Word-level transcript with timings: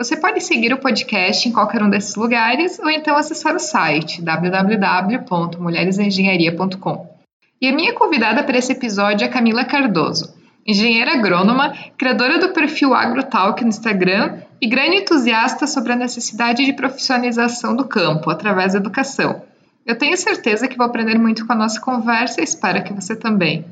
Você 0.00 0.16
pode 0.16 0.40
seguir 0.40 0.72
o 0.72 0.78
podcast 0.78 1.46
em 1.46 1.52
qualquer 1.52 1.82
um 1.82 1.90
desses 1.90 2.14
lugares 2.14 2.78
ou 2.78 2.88
então 2.88 3.18
acessar 3.18 3.54
o 3.54 3.58
site 3.58 4.22
www.mulheresengenharia.com. 4.22 7.06
E 7.60 7.68
a 7.68 7.74
minha 7.74 7.92
convidada 7.92 8.42
para 8.42 8.56
esse 8.56 8.72
episódio 8.72 9.26
é 9.26 9.28
Camila 9.28 9.62
Cardoso, 9.62 10.32
engenheira 10.66 11.12
agrônoma, 11.12 11.74
criadora 11.98 12.38
do 12.38 12.54
perfil 12.54 12.94
AgroTalk 12.94 13.62
no 13.62 13.68
Instagram 13.68 14.38
e 14.58 14.66
grande 14.66 14.96
entusiasta 14.96 15.66
sobre 15.66 15.92
a 15.92 15.96
necessidade 15.96 16.64
de 16.64 16.72
profissionalização 16.72 17.76
do 17.76 17.84
campo 17.84 18.30
através 18.30 18.72
da 18.72 18.78
educação. 18.78 19.42
Eu 19.84 19.98
tenho 19.98 20.16
certeza 20.16 20.66
que 20.66 20.78
vou 20.78 20.86
aprender 20.86 21.18
muito 21.18 21.46
com 21.46 21.52
a 21.52 21.56
nossa 21.56 21.78
conversa 21.78 22.40
e 22.40 22.44
espero 22.44 22.82
que 22.82 22.94
você 22.94 23.14
também. 23.14 23.66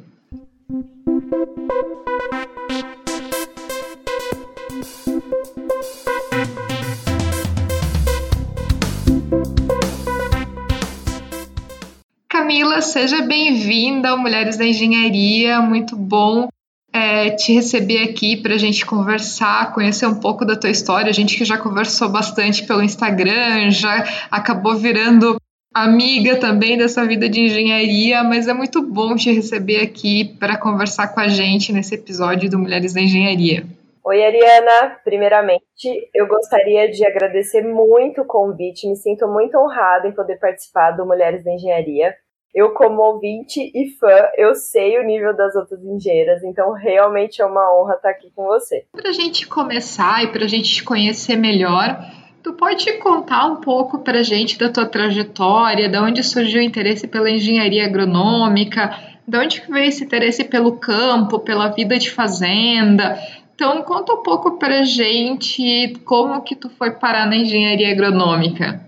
Camila, 12.59 12.81
seja 12.81 13.23
bem-vinda 13.23 14.09
ao 14.09 14.19
Mulheres 14.19 14.57
da 14.57 14.65
Engenharia. 14.65 15.61
Muito 15.61 15.95
bom 15.95 16.49
é, 16.93 17.31
te 17.31 17.53
receber 17.53 18.03
aqui 18.03 18.37
para 18.37 18.55
a 18.55 18.59
gente 18.59 18.85
conversar, 18.85 19.73
conhecer 19.73 20.07
um 20.07 20.19
pouco 20.19 20.45
da 20.45 20.57
tua 20.57 20.69
história. 20.69 21.09
A 21.09 21.13
gente 21.13 21.39
que 21.39 21.45
já 21.45 21.57
conversou 21.57 22.09
bastante 22.09 22.67
pelo 22.67 22.83
Instagram, 22.83 23.71
já 23.71 24.03
acabou 24.29 24.75
virando 24.75 25.37
amiga 25.73 26.35
também 26.35 26.77
dessa 26.77 27.07
vida 27.07 27.29
de 27.29 27.43
engenharia, 27.43 28.25
mas 28.25 28.49
é 28.49 28.53
muito 28.53 28.83
bom 28.83 29.15
te 29.15 29.33
receber 29.33 29.81
aqui 29.81 30.37
para 30.41 30.59
conversar 30.59 31.15
com 31.15 31.21
a 31.21 31.29
gente 31.29 31.73
nesse 31.73 31.95
episódio 31.95 32.51
do 32.51 32.59
Mulheres 32.59 32.93
da 32.93 33.01
Engenharia. 33.01 33.63
Oi, 34.05 34.25
Ariana. 34.25 34.97
Primeiramente, 35.05 36.11
eu 36.13 36.27
gostaria 36.27 36.91
de 36.91 37.07
agradecer 37.07 37.63
muito 37.63 38.23
o 38.23 38.27
convite. 38.27 38.89
Me 38.89 38.97
sinto 38.97 39.29
muito 39.29 39.57
honrada 39.57 40.09
em 40.09 40.13
poder 40.13 40.41
participar 40.41 40.91
do 40.91 41.07
Mulheres 41.07 41.45
da 41.45 41.53
Engenharia 41.53 42.13
eu, 42.55 42.71
como 42.71 43.03
ouvinte 43.03 43.61
e 43.75 43.91
fã, 43.99 44.29
eu 44.37 44.55
sei 44.55 44.99
o 44.99 45.05
nível 45.05 45.37
das 45.37 45.55
outras 45.55 45.83
engenheiras, 45.85 46.43
então 46.43 46.73
realmente 46.73 47.43
é 47.43 47.47
uma 47.47 47.77
honra 47.77 47.95
estar 47.95 48.11
aqui 48.11 48.31
com 48.35 48.45
você. 48.45 48.85
Para 48.93 49.11
a 49.11 49.13
gente 49.13 49.47
começar 49.47 50.25
e 50.25 50.29
para 50.29 50.45
a 50.45 50.49
gente 50.49 50.73
te 50.73 50.83
conhecer 50.83 51.37
melhor, 51.37 52.01
tu 52.43 52.55
pode 52.55 52.91
contar 52.99 53.47
um 53.47 53.57
pouco 53.57 53.99
para 53.99 54.21
a 54.21 54.23
gente 54.23 54.59
da 54.59 54.71
tua 54.71 54.87
trajetória, 54.87 55.89
de 55.89 55.99
onde 55.99 56.23
surgiu 56.23 56.61
o 56.61 56.65
interesse 56.65 57.07
pela 57.07 57.31
engenharia 57.31 57.85
agronômica, 57.85 58.91
de 59.27 59.37
onde 59.37 59.63
veio 59.69 59.89
esse 59.89 60.05
interesse 60.05 60.45
pelo 60.45 60.79
campo, 60.79 61.41
pela 61.41 61.69
vida 61.69 61.99
de 61.99 62.11
fazenda? 62.11 63.19
Então, 63.55 63.83
conta 63.83 64.15
um 64.15 64.23
pouco 64.23 64.59
para 64.59 64.81
a 64.81 64.85
gente 64.85 65.95
como 66.05 66.43
que 66.43 66.55
tu 66.55 66.71
foi 66.71 66.93
parar 66.93 67.27
na 67.27 67.37
engenharia 67.37 67.91
agronômica. 67.91 68.88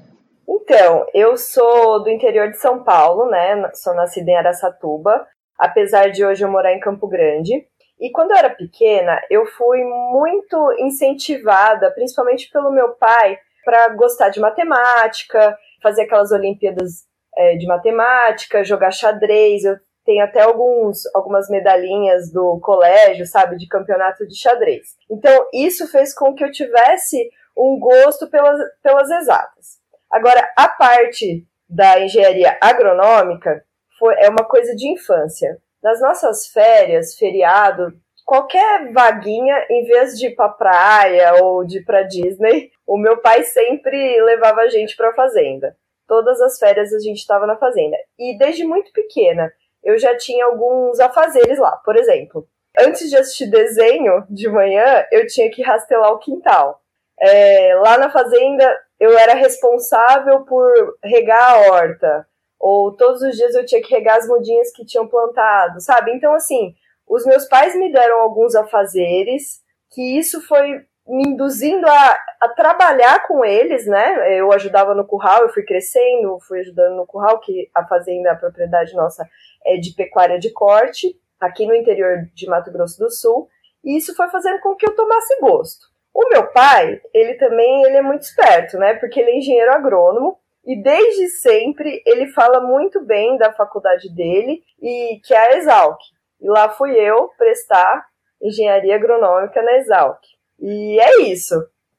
Então, 0.52 1.06
eu 1.14 1.36
sou 1.36 2.02
do 2.02 2.10
interior 2.10 2.50
de 2.50 2.58
São 2.58 2.82
Paulo, 2.82 3.30
né? 3.30 3.70
Sou 3.72 3.94
nascida 3.94 4.32
em 4.32 4.36
Aracatuba, 4.36 5.24
apesar 5.56 6.10
de 6.10 6.24
hoje 6.24 6.44
eu 6.44 6.50
morar 6.50 6.74
em 6.74 6.80
Campo 6.80 7.06
Grande. 7.06 7.64
E 8.00 8.10
quando 8.10 8.32
eu 8.32 8.36
era 8.36 8.50
pequena, 8.50 9.20
eu 9.30 9.46
fui 9.46 9.84
muito 9.84 10.72
incentivada, 10.80 11.92
principalmente 11.92 12.50
pelo 12.50 12.72
meu 12.72 12.96
pai, 12.96 13.38
para 13.64 13.90
gostar 13.90 14.30
de 14.30 14.40
matemática, 14.40 15.56
fazer 15.80 16.02
aquelas 16.02 16.32
Olimpíadas 16.32 17.04
é, 17.36 17.54
de 17.56 17.66
matemática, 17.68 18.64
jogar 18.64 18.90
xadrez. 18.90 19.62
Eu 19.62 19.76
tenho 20.04 20.24
até 20.24 20.40
alguns, 20.40 21.06
algumas 21.14 21.48
medalhinhas 21.48 22.32
do 22.32 22.58
colégio, 22.58 23.24
sabe, 23.24 23.56
de 23.56 23.68
campeonato 23.68 24.26
de 24.26 24.34
xadrez. 24.34 24.96
Então, 25.08 25.46
isso 25.54 25.86
fez 25.86 26.12
com 26.12 26.34
que 26.34 26.42
eu 26.42 26.50
tivesse 26.50 27.30
um 27.56 27.78
gosto 27.78 28.28
pelas, 28.28 28.58
pelas 28.82 29.08
exatas. 29.10 29.79
Agora, 30.10 30.46
a 30.56 30.68
parte 30.68 31.46
da 31.68 32.00
engenharia 32.00 32.58
agronômica 32.60 33.64
foi, 33.98 34.14
é 34.18 34.28
uma 34.28 34.44
coisa 34.44 34.74
de 34.74 34.88
infância. 34.88 35.58
Nas 35.82 36.00
nossas 36.00 36.48
férias, 36.48 37.14
feriado, 37.14 37.92
qualquer 38.24 38.92
vaguinha, 38.92 39.66
em 39.70 39.84
vez 39.84 40.18
de 40.18 40.26
ir 40.26 40.34
pra 40.34 40.48
praia 40.48 41.42
ou 41.42 41.64
de 41.64 41.78
ir 41.78 41.84
pra 41.84 42.02
Disney, 42.02 42.70
o 42.86 42.98
meu 42.98 43.18
pai 43.18 43.44
sempre 43.44 44.20
levava 44.22 44.62
a 44.62 44.68
gente 44.68 44.96
pra 44.96 45.14
fazenda. 45.14 45.76
Todas 46.06 46.40
as 46.40 46.58
férias 46.58 46.92
a 46.92 46.98
gente 46.98 47.18
estava 47.18 47.46
na 47.46 47.56
fazenda. 47.56 47.96
E 48.18 48.36
desde 48.36 48.64
muito 48.64 48.92
pequena, 48.92 49.52
eu 49.82 49.98
já 49.98 50.16
tinha 50.16 50.44
alguns 50.44 50.98
afazeres 50.98 51.58
lá. 51.58 51.76
Por 51.84 51.96
exemplo, 51.96 52.46
antes 52.78 53.08
de 53.08 53.16
assistir 53.16 53.46
desenho 53.46 54.24
de 54.28 54.48
manhã, 54.48 55.04
eu 55.12 55.26
tinha 55.26 55.50
que 55.50 55.62
rastelar 55.62 56.12
o 56.12 56.18
quintal. 56.18 56.80
É, 57.20 57.74
lá 57.76 57.98
na 57.98 58.10
fazenda, 58.10 58.78
eu 58.98 59.16
era 59.16 59.34
responsável 59.34 60.44
por 60.44 60.72
regar 61.04 61.52
a 61.52 61.58
horta, 61.70 62.26
ou 62.58 62.94
todos 62.96 63.22
os 63.22 63.36
dias 63.36 63.54
eu 63.54 63.64
tinha 63.64 63.82
que 63.82 63.94
regar 63.94 64.18
as 64.18 64.26
mudinhas 64.26 64.72
que 64.72 64.84
tinham 64.84 65.08
plantado, 65.08 65.80
sabe? 65.80 66.12
Então, 66.12 66.34
assim, 66.34 66.74
os 67.08 67.24
meus 67.26 67.46
pais 67.46 67.74
me 67.74 67.92
deram 67.92 68.20
alguns 68.20 68.54
afazeres, 68.54 69.60
que 69.90 70.18
isso 70.18 70.40
foi 70.46 70.84
me 71.06 71.24
induzindo 71.26 71.86
a, 71.88 72.18
a 72.40 72.48
trabalhar 72.50 73.26
com 73.26 73.44
eles, 73.44 73.86
né? 73.86 74.38
Eu 74.38 74.52
ajudava 74.52 74.94
no 74.94 75.06
curral, 75.06 75.42
eu 75.42 75.48
fui 75.48 75.64
crescendo, 75.64 76.38
fui 76.46 76.60
ajudando 76.60 76.96
no 76.96 77.06
curral, 77.06 77.40
que 77.40 77.68
a 77.74 77.84
fazenda, 77.86 78.30
a 78.30 78.36
propriedade 78.36 78.94
nossa 78.94 79.28
é 79.66 79.76
de 79.76 79.92
pecuária 79.94 80.38
de 80.38 80.52
corte, 80.52 81.18
aqui 81.40 81.66
no 81.66 81.74
interior 81.74 82.28
de 82.34 82.46
Mato 82.46 82.70
Grosso 82.70 82.98
do 82.98 83.10
Sul, 83.10 83.48
e 83.82 83.96
isso 83.96 84.14
foi 84.14 84.28
fazendo 84.28 84.60
com 84.60 84.76
que 84.76 84.86
eu 84.86 84.94
tomasse 84.94 85.40
gosto. 85.40 85.89
O 86.14 86.28
meu 86.28 86.46
pai, 86.48 87.00
ele 87.14 87.34
também 87.34 87.84
ele 87.84 87.96
é 87.96 88.02
muito 88.02 88.22
esperto, 88.22 88.76
né? 88.78 88.94
Porque 88.94 89.20
ele 89.20 89.30
é 89.30 89.38
engenheiro 89.38 89.72
agrônomo 89.72 90.38
e 90.64 90.80
desde 90.82 91.28
sempre 91.28 92.02
ele 92.04 92.26
fala 92.28 92.60
muito 92.60 93.04
bem 93.04 93.36
da 93.38 93.52
faculdade 93.52 94.12
dele 94.14 94.62
e 94.80 95.20
que 95.24 95.32
é 95.32 95.38
a 95.38 95.56
Exalc. 95.56 95.98
E 96.40 96.48
lá 96.48 96.68
fui 96.68 96.92
eu 96.96 97.28
prestar 97.38 98.06
engenharia 98.42 98.96
agronômica 98.96 99.62
na 99.62 99.76
Exalc. 99.76 100.20
E 100.58 101.00
é 101.00 101.22
isso. 101.22 101.54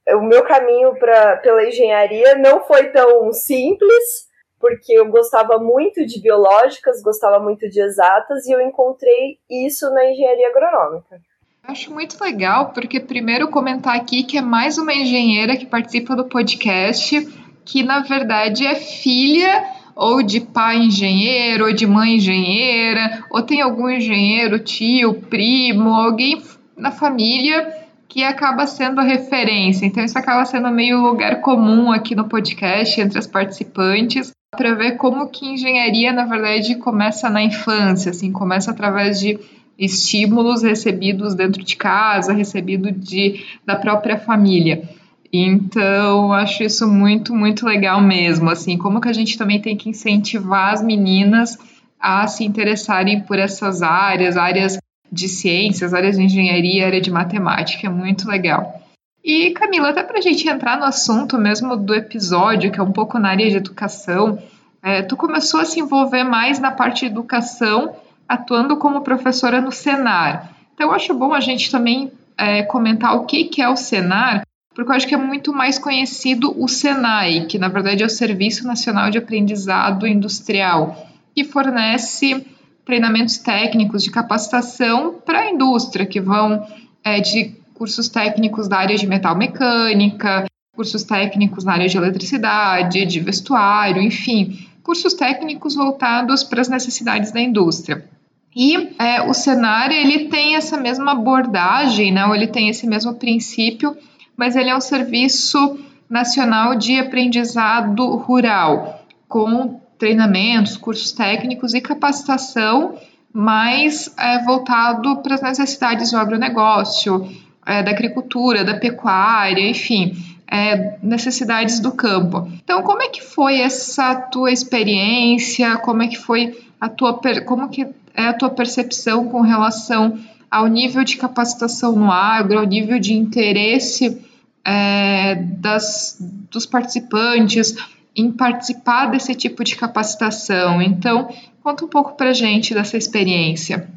O 0.10 0.22
meu 0.22 0.44
caminho 0.44 0.96
pra, 0.96 1.38
pela 1.38 1.64
engenharia 1.64 2.36
não 2.36 2.64
foi 2.64 2.92
tão 2.92 3.32
simples, 3.32 4.28
porque 4.60 4.94
eu 4.94 5.10
gostava 5.10 5.58
muito 5.58 6.06
de 6.06 6.22
biológicas, 6.22 7.02
gostava 7.02 7.40
muito 7.40 7.70
de 7.70 7.82
exatas, 7.82 8.46
e 8.46 8.52
eu 8.52 8.62
encontrei 8.62 9.40
isso 9.50 9.90
na 9.92 10.06
engenharia 10.06 10.50
agronômica. 10.50 11.20
Acho 11.64 11.94
muito 11.94 12.22
legal, 12.22 12.72
porque 12.74 13.00
primeiro 13.00 13.48
comentar 13.48 13.96
aqui 13.96 14.24
que 14.24 14.38
é 14.38 14.42
mais 14.42 14.80
uma 14.80 14.94
engenheira 14.94 15.56
que 15.56 15.66
participa 15.66 16.16
do 16.16 16.26
podcast, 16.26 17.28
que 17.64 17.84
na 17.84 18.00
verdade 18.00 18.66
é 18.66 18.76
filha 18.76 19.64
ou 19.96 20.24
de 20.24 20.42
pai 20.42 20.80
engenheiro, 20.80 21.66
ou 21.66 21.74
de 21.74 21.86
mãe 21.86 22.16
engenheira, 22.16 23.24
ou 23.30 23.44
tem 23.44 23.62
algum 23.62 23.88
engenheiro, 23.88 24.58
tio, 24.58 25.14
primo, 25.14 25.94
alguém 25.94 26.42
na 26.76 26.92
família 26.92 27.72
que 28.10 28.24
acaba 28.24 28.66
sendo 28.66 29.00
a 29.00 29.04
referência. 29.04 29.86
Então 29.86 30.04
isso 30.04 30.18
acaba 30.18 30.44
sendo 30.46 30.70
meio 30.72 31.00
lugar 31.00 31.42
comum 31.42 31.92
aqui 31.92 32.16
no 32.16 32.28
podcast 32.28 33.00
entre 33.00 33.20
as 33.20 33.28
participantes 33.28 34.32
para 34.58 34.74
ver 34.74 34.98
como 34.98 35.30
que 35.30 35.46
engenharia 35.46 36.12
na 36.12 36.26
verdade 36.26 36.76
começa 36.76 37.30
na 37.30 37.42
infância, 37.44 38.10
assim, 38.10 38.32
começa 38.32 38.72
através 38.72 39.20
de 39.20 39.40
estímulos 39.82 40.62
recebidos 40.62 41.34
dentro 41.34 41.64
de 41.64 41.76
casa, 41.76 42.34
recebido 42.34 42.92
de, 42.92 43.44
da 43.66 43.76
própria 43.76 44.16
família. 44.16 44.88
Então, 45.34 46.32
acho 46.32 46.62
isso 46.62 46.88
muito, 46.88 47.34
muito 47.34 47.66
legal 47.66 48.00
mesmo, 48.00 48.50
assim, 48.50 48.78
como 48.78 49.02
que 49.02 49.10
a 49.10 49.14
gente 49.14 49.38
também 49.38 49.60
tem 49.60 49.76
que 49.76 49.90
incentivar 49.90 50.74
as 50.74 50.84
meninas 50.84 51.58
a 52.00 52.28
se 52.28 52.44
interessarem 52.44 53.22
por 53.22 53.40
essas 53.40 53.82
áreas, 53.82 54.38
áreas 54.38 54.78
de 55.12 55.28
ciências, 55.28 55.94
áreas 55.94 56.16
de 56.16 56.24
engenharia, 56.24 56.86
área 56.86 57.02
de 57.02 57.10
matemática, 57.10 57.88
é 57.88 57.90
muito 57.90 58.28
legal. 58.28 58.82
E 59.24 59.52
Camila, 59.52 59.90
até 59.90 60.04
para 60.04 60.20
a 60.20 60.22
gente 60.22 60.48
entrar 60.48 60.78
no 60.78 60.84
assunto 60.84 61.38
mesmo 61.38 61.76
do 61.76 61.94
episódio, 61.94 62.72
que 62.72 62.80
é 62.80 62.84
um 62.84 62.92
pouco 62.92 63.18
na 63.18 63.30
área 63.30 63.50
de 63.50 63.58
educação, 63.58 64.38
é, 64.84 65.02
tu 65.02 65.16
começou 65.16 65.60
a 65.60 65.66
se 65.66 65.80
envolver 65.80 66.24
mais 66.24 66.60
na 66.60 66.72
parte 66.72 67.02
de 67.02 67.06
educação 67.06 67.96
atuando 68.32 68.78
como 68.78 69.02
professora 69.02 69.60
no 69.60 69.74
Senar. 69.74 70.56
Então, 70.74 70.88
eu 70.88 70.94
acho 70.94 71.14
bom 71.14 71.34
a 71.34 71.42
gente 71.42 71.70
também 71.70 72.10
é, 72.38 72.64
comentar 72.64 73.14
o 73.16 73.26
que, 73.26 73.44
que 73.44 73.62
é 73.62 73.68
o 73.68 73.76
Senar, 73.76 74.44
porque 74.74 74.90
eu 74.90 74.96
acho 74.96 75.06
que 75.06 75.14
é 75.14 75.18
muito 75.18 75.52
mais 75.52 75.78
conhecido 75.78 76.56
o 76.58 76.66
SENAI, 76.66 77.46
que 77.46 77.60
na 77.60 77.68
verdade 77.68 78.04
é 78.04 78.06
o 78.06 78.10
Serviço 78.10 78.66
Nacional 78.66 79.12
de 79.12 79.18
Aprendizado 79.18 80.08
Industrial, 80.08 80.96
que 81.36 81.44
fornece 81.44 82.46
treinamentos 82.86 83.38
técnicos 83.38 84.02
de 84.02 84.10
capacitação 84.10 85.16
para 85.26 85.40
a 85.40 85.52
indústria, 85.52 86.06
que 86.06 86.22
vão 86.22 86.66
é, 87.04 87.20
de 87.20 87.54
cursos 87.74 88.08
técnicos 88.08 88.70
da 88.70 88.78
área 88.78 88.96
de 88.96 89.06
metal 89.06 89.36
mecânica, 89.36 90.46
cursos 90.74 91.04
técnicos 91.04 91.66
na 91.66 91.74
área 91.74 91.90
de 91.90 91.98
eletricidade, 91.98 93.06
de 93.06 93.20
vestuário, 93.20 94.02
enfim, 94.02 94.68
cursos 94.82 95.14
técnicos 95.14 95.76
voltados 95.76 96.46
para 96.46 96.62
as 96.62 96.70
necessidades 96.70 97.32
da 97.34 97.42
indústria. 97.42 98.10
E 98.56 98.96
é, 99.00 99.22
o 99.22 99.34
cenário 99.34 99.96
ele 99.96 100.28
tem 100.28 100.56
essa 100.56 100.78
mesma 100.78 101.14
abordagem, 101.14 102.12
né? 102.12 102.26
Ou 102.26 102.36
ele 102.36 102.48
tem 102.48 102.70
esse 102.70 102.86
mesmo 102.86 103.14
princípio, 103.16 103.96
mas 104.36 104.56
ele 104.56 104.70
é 104.70 104.76
um 104.76 104.82
serviço 104.82 105.80
nacional 106.10 106.76
de 106.76 107.00
aprendizado 107.00 108.16
rural, 108.18 109.06
com 109.28 109.80
treinamentos, 109.98 110.76
cursos 110.76 111.12
técnicos 111.14 111.74
e 111.74 111.80
capacitação 111.80 112.96
mais 113.34 114.14
é, 114.18 114.44
voltado 114.44 115.18
para 115.18 115.36
as 115.36 115.42
necessidades 115.42 116.12
do 116.12 116.18
agronegócio, 116.18 117.30
é, 117.66 117.82
da 117.82 117.92
agricultura, 117.92 118.66
da 118.66 118.74
pecuária, 118.74 119.70
enfim, 119.70 120.14
é, 120.50 120.98
necessidades 121.02 121.80
do 121.80 121.94
campo. 121.94 122.52
Então, 122.62 122.82
como 122.84 123.02
é 123.02 123.08
que 123.08 123.24
foi 123.24 123.62
essa 123.62 124.16
tua 124.16 124.52
experiência? 124.52 125.78
Como 125.78 126.04
é 126.04 126.08
que 126.08 126.18
foi 126.18 126.60
a 126.80 126.90
tua 126.90 127.22
como 127.46 127.70
que 127.70 127.88
é 128.16 128.24
a 128.24 128.34
tua 128.34 128.50
percepção 128.50 129.28
com 129.30 129.42
relação 129.42 130.20
ao 130.50 130.68
nível 130.68 131.04
de 131.04 131.18
capacitação 131.18 131.96
no 131.96 132.12
agro, 132.12 132.60
ao 132.60 132.66
nível 132.66 133.00
de 133.00 133.14
interesse 133.14 134.22
é, 134.66 135.36
das, 135.36 136.18
dos 136.52 136.66
participantes 136.66 137.76
em 138.16 138.32
participar 138.32 139.08
desse 139.08 139.34
tipo 139.34 139.64
de 139.64 139.76
capacitação? 139.76 140.82
Então, 140.82 141.30
conta 141.64 141.86
um 141.86 141.88
pouco 141.88 142.16
para 142.16 142.34
gente 142.34 142.74
dessa 142.74 142.98
experiência. 142.98 143.88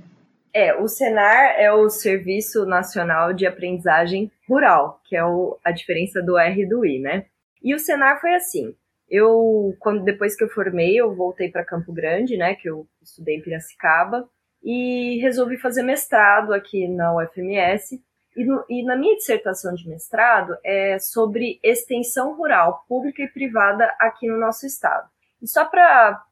É, 0.52 0.72
o 0.74 0.86
Senar 0.86 1.56
é 1.58 1.72
o 1.72 1.90
Serviço 1.90 2.64
Nacional 2.64 3.32
de 3.32 3.44
Aprendizagem 3.44 4.30
Rural, 4.48 5.00
que 5.04 5.16
é 5.16 5.24
o, 5.24 5.58
a 5.64 5.72
diferença 5.72 6.22
do 6.22 6.38
R 6.38 6.62
e 6.62 6.68
do 6.68 6.86
I, 6.86 7.00
né? 7.00 7.24
E 7.60 7.74
o 7.74 7.78
Senar 7.78 8.20
foi 8.20 8.34
assim. 8.34 8.72
Eu, 9.08 9.74
quando 9.80 10.02
depois 10.02 10.36
que 10.36 10.44
eu 10.44 10.48
formei, 10.48 10.96
eu 10.96 11.14
voltei 11.14 11.50
para 11.50 11.64
Campo 11.64 11.92
Grande, 11.92 12.36
né? 12.36 12.54
Que 12.54 12.68
eu 12.68 12.86
estudei 13.02 13.36
em 13.36 13.42
Piracicaba 13.42 14.28
e 14.62 15.18
resolvi 15.20 15.58
fazer 15.58 15.82
mestrado 15.82 16.52
aqui 16.52 16.88
na 16.88 17.14
UFMS. 17.16 18.02
E, 18.36 18.44
no, 18.44 18.64
e 18.68 18.84
na 18.84 18.96
minha 18.96 19.14
dissertação 19.14 19.74
de 19.74 19.88
mestrado 19.88 20.56
é 20.64 20.98
sobre 20.98 21.60
extensão 21.62 22.34
rural 22.36 22.84
pública 22.88 23.22
e 23.22 23.28
privada 23.28 23.86
aqui 24.00 24.26
no 24.26 24.38
nosso 24.38 24.66
estado. 24.66 25.08
E 25.40 25.46
só 25.46 25.64
para 25.64 26.24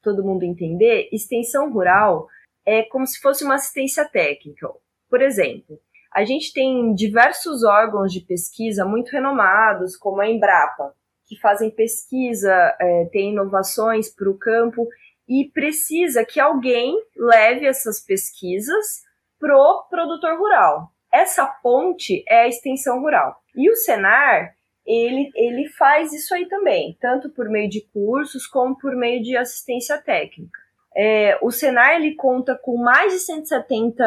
todo 0.00 0.24
mundo 0.24 0.44
entender, 0.44 1.08
extensão 1.12 1.70
rural 1.70 2.28
é 2.64 2.82
como 2.84 3.06
se 3.06 3.20
fosse 3.20 3.44
uma 3.44 3.56
assistência 3.56 4.08
técnica. 4.08 4.68
Por 5.10 5.20
exemplo, 5.20 5.78
a 6.12 6.24
gente 6.24 6.52
tem 6.52 6.94
diversos 6.94 7.62
órgãos 7.62 8.12
de 8.12 8.20
pesquisa 8.20 8.84
muito 8.84 9.10
renomados, 9.10 9.96
como 9.96 10.20
a 10.20 10.28
Embrapa, 10.28 10.94
que 11.26 11.38
fazem 11.40 11.70
pesquisa, 11.70 12.52
é, 12.80 13.08
inovações 13.14 14.08
para 14.14 14.30
o 14.30 14.38
campo 14.38 14.88
e 15.28 15.50
precisa 15.52 16.24
que 16.24 16.38
alguém 16.38 16.96
leve 17.16 17.66
essas 17.66 18.00
pesquisas 18.00 19.02
pro 19.38 19.86
produtor 19.90 20.38
rural. 20.38 20.90
Essa 21.12 21.46
ponte 21.46 22.24
é 22.28 22.42
a 22.42 22.48
extensão 22.48 23.00
rural. 23.00 23.36
E 23.54 23.70
o 23.70 23.76
Senar, 23.76 24.54
ele, 24.86 25.30
ele 25.34 25.68
faz 25.70 26.12
isso 26.12 26.34
aí 26.34 26.46
também, 26.46 26.96
tanto 27.00 27.30
por 27.30 27.48
meio 27.48 27.68
de 27.68 27.80
cursos 27.92 28.46
como 28.46 28.76
por 28.78 28.94
meio 28.94 29.22
de 29.22 29.36
assistência 29.36 29.98
técnica. 29.98 30.60
É, 30.96 31.38
o 31.42 31.50
Senar 31.50 31.96
ele 31.96 32.14
conta 32.14 32.56
com 32.56 32.76
mais 32.76 33.12
de 33.12 33.18
170 33.18 34.04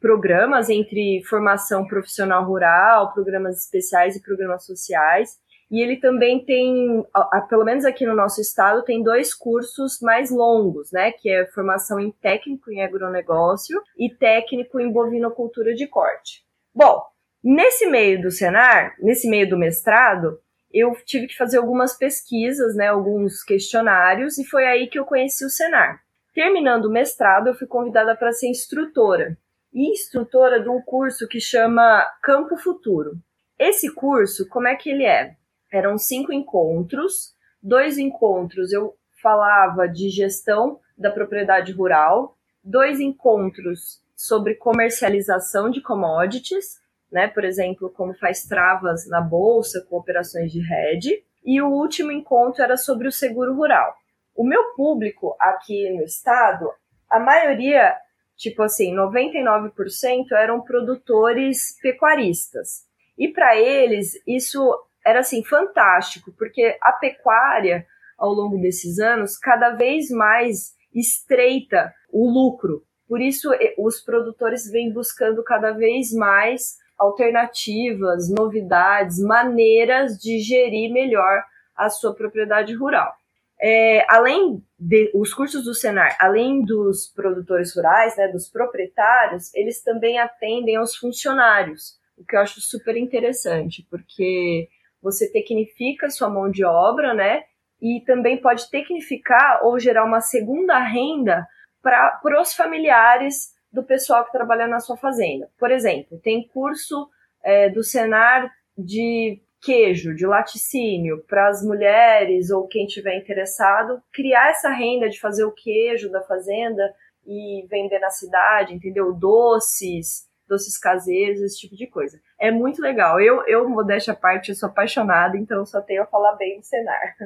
programas 0.00 0.68
entre 0.68 1.22
formação 1.24 1.86
profissional 1.86 2.44
rural, 2.44 3.12
programas 3.12 3.58
especiais 3.58 4.14
e 4.16 4.22
programas 4.22 4.64
sociais. 4.64 5.38
E 5.70 5.80
ele 5.80 5.96
também 5.96 6.44
tem, 6.44 7.04
pelo 7.48 7.64
menos 7.64 7.84
aqui 7.84 8.06
no 8.06 8.14
nosso 8.14 8.40
estado, 8.40 8.84
tem 8.84 9.02
dois 9.02 9.34
cursos 9.34 9.98
mais 10.00 10.30
longos, 10.30 10.92
né? 10.92 11.10
Que 11.10 11.28
é 11.28 11.46
formação 11.46 11.98
em 11.98 12.12
técnico 12.12 12.70
em 12.70 12.82
agronegócio 12.82 13.82
e 13.98 14.08
técnico 14.08 14.78
em 14.78 14.92
bovinocultura 14.92 15.74
de 15.74 15.88
corte. 15.88 16.44
Bom, 16.72 17.02
nesse 17.42 17.86
meio 17.86 18.22
do 18.22 18.30
Senar, 18.30 18.94
nesse 19.00 19.28
meio 19.28 19.48
do 19.48 19.58
mestrado, 19.58 20.38
eu 20.72 20.92
tive 21.04 21.26
que 21.26 21.36
fazer 21.36 21.58
algumas 21.58 21.96
pesquisas, 21.96 22.76
né? 22.76 22.86
Alguns 22.86 23.42
questionários, 23.42 24.38
e 24.38 24.44
foi 24.44 24.66
aí 24.66 24.86
que 24.86 24.98
eu 24.98 25.04
conheci 25.04 25.44
o 25.44 25.50
Senar. 25.50 26.00
Terminando 26.32 26.84
o 26.84 26.92
mestrado, 26.92 27.48
eu 27.48 27.54
fui 27.54 27.66
convidada 27.66 28.14
para 28.14 28.30
ser 28.30 28.48
instrutora. 28.48 29.36
E 29.74 29.90
instrutora 29.90 30.60
de 30.60 30.68
um 30.68 30.80
curso 30.80 31.26
que 31.26 31.40
chama 31.40 32.06
Campo 32.22 32.56
Futuro. 32.56 33.12
Esse 33.58 33.92
curso, 33.92 34.48
como 34.48 34.68
é 34.68 34.76
que 34.76 34.90
ele 34.90 35.04
é? 35.04 35.34
Eram 35.76 35.98
cinco 35.98 36.32
encontros. 36.32 37.34
Dois 37.62 37.98
encontros 37.98 38.72
eu 38.72 38.96
falava 39.22 39.86
de 39.86 40.08
gestão 40.08 40.78
da 40.96 41.10
propriedade 41.10 41.72
rural, 41.72 42.36
dois 42.62 43.00
encontros 43.00 44.00
sobre 44.14 44.54
comercialização 44.54 45.70
de 45.70 45.82
commodities, 45.82 46.80
né? 47.12 47.28
Por 47.28 47.44
exemplo, 47.44 47.90
como 47.90 48.14
faz 48.14 48.44
travas 48.44 49.06
na 49.08 49.20
bolsa 49.20 49.84
com 49.88 49.96
operações 49.98 50.50
de 50.50 50.60
hedge. 50.60 51.22
E 51.44 51.60
o 51.60 51.68
último 51.68 52.10
encontro 52.10 52.62
era 52.62 52.76
sobre 52.76 53.06
o 53.06 53.12
seguro 53.12 53.54
rural. 53.54 53.94
O 54.34 54.44
meu 54.44 54.74
público 54.74 55.36
aqui 55.38 55.90
no 55.90 56.02
estado, 56.02 56.70
a 57.08 57.20
maioria, 57.20 57.94
tipo 58.36 58.62
assim, 58.62 58.94
99% 58.94 60.32
eram 60.32 60.60
produtores 60.60 61.78
pecuaristas. 61.80 62.86
E 63.16 63.28
para 63.28 63.56
eles 63.56 64.20
isso 64.26 64.60
era 65.06 65.20
assim 65.20 65.44
fantástico, 65.44 66.32
porque 66.36 66.76
a 66.82 66.92
pecuária 66.92 67.86
ao 68.18 68.32
longo 68.32 68.58
desses 68.58 68.98
anos 68.98 69.38
cada 69.38 69.70
vez 69.70 70.10
mais 70.10 70.74
estreita 70.92 71.94
o 72.10 72.28
lucro. 72.28 72.82
Por 73.08 73.20
isso 73.20 73.50
os 73.78 74.00
produtores 74.00 74.68
vêm 74.70 74.92
buscando 74.92 75.44
cada 75.44 75.72
vez 75.72 76.12
mais 76.12 76.76
alternativas, 76.98 78.28
novidades, 78.30 79.18
maneiras 79.20 80.18
de 80.18 80.40
gerir 80.40 80.92
melhor 80.92 81.44
a 81.76 81.88
sua 81.88 82.14
propriedade 82.14 82.74
rural. 82.74 83.14
É, 83.60 84.04
além 84.08 84.62
de, 84.78 85.10
os 85.14 85.32
cursos 85.32 85.64
do 85.64 85.74
Senar, 85.74 86.16
além 86.18 86.64
dos 86.64 87.06
produtores 87.14 87.74
rurais, 87.74 88.16
né, 88.16 88.28
dos 88.28 88.48
proprietários, 88.48 89.54
eles 89.54 89.82
também 89.82 90.18
atendem 90.18 90.76
aos 90.76 90.96
funcionários, 90.96 91.98
o 92.18 92.24
que 92.24 92.36
eu 92.36 92.40
acho 92.40 92.60
super 92.60 92.96
interessante, 92.96 93.86
porque 93.90 94.68
você 95.06 95.30
tecnifica 95.30 96.10
sua 96.10 96.28
mão 96.28 96.50
de 96.50 96.64
obra, 96.64 97.14
né, 97.14 97.44
e 97.80 98.02
também 98.04 98.40
pode 98.40 98.68
tecnificar 98.68 99.64
ou 99.64 99.78
gerar 99.78 100.04
uma 100.04 100.20
segunda 100.20 100.78
renda 100.80 101.46
para 101.80 102.40
os 102.42 102.52
familiares 102.52 103.54
do 103.72 103.84
pessoal 103.84 104.24
que 104.24 104.32
trabalha 104.32 104.66
na 104.66 104.80
sua 104.80 104.96
fazenda. 104.96 105.48
Por 105.56 105.70
exemplo, 105.70 106.18
tem 106.18 106.48
curso 106.48 107.08
é, 107.44 107.68
do 107.68 107.84
Senar 107.84 108.50
de 108.76 109.40
queijo, 109.62 110.14
de 110.14 110.26
laticínio, 110.26 111.24
para 111.28 111.48
as 111.48 111.62
mulheres 111.62 112.50
ou 112.50 112.66
quem 112.66 112.86
tiver 112.86 113.16
interessado, 113.16 114.02
criar 114.12 114.50
essa 114.50 114.70
renda 114.70 115.08
de 115.08 115.20
fazer 115.20 115.44
o 115.44 115.52
queijo 115.52 116.10
da 116.10 116.22
fazenda 116.22 116.92
e 117.24 117.64
vender 117.68 118.00
na 118.00 118.10
cidade, 118.10 118.74
entendeu? 118.74 119.12
Doces, 119.12 120.26
doces 120.48 120.78
caseiros, 120.78 121.40
esse 121.40 121.58
tipo 121.58 121.76
de 121.76 121.86
coisa. 121.86 122.20
É 122.38 122.50
muito 122.50 122.80
legal. 122.80 123.20
Eu, 123.20 123.42
eu 123.46 123.68
modéstia 123.68 124.12
à 124.12 124.16
parte, 124.16 124.54
sou 124.54 124.68
apaixonada, 124.68 125.36
então 125.36 125.64
só 125.66 125.80
tenho 125.80 126.02
a 126.02 126.06
falar 126.06 126.32
bem 126.34 126.60
do 126.60 126.66
Senar. 126.66 127.16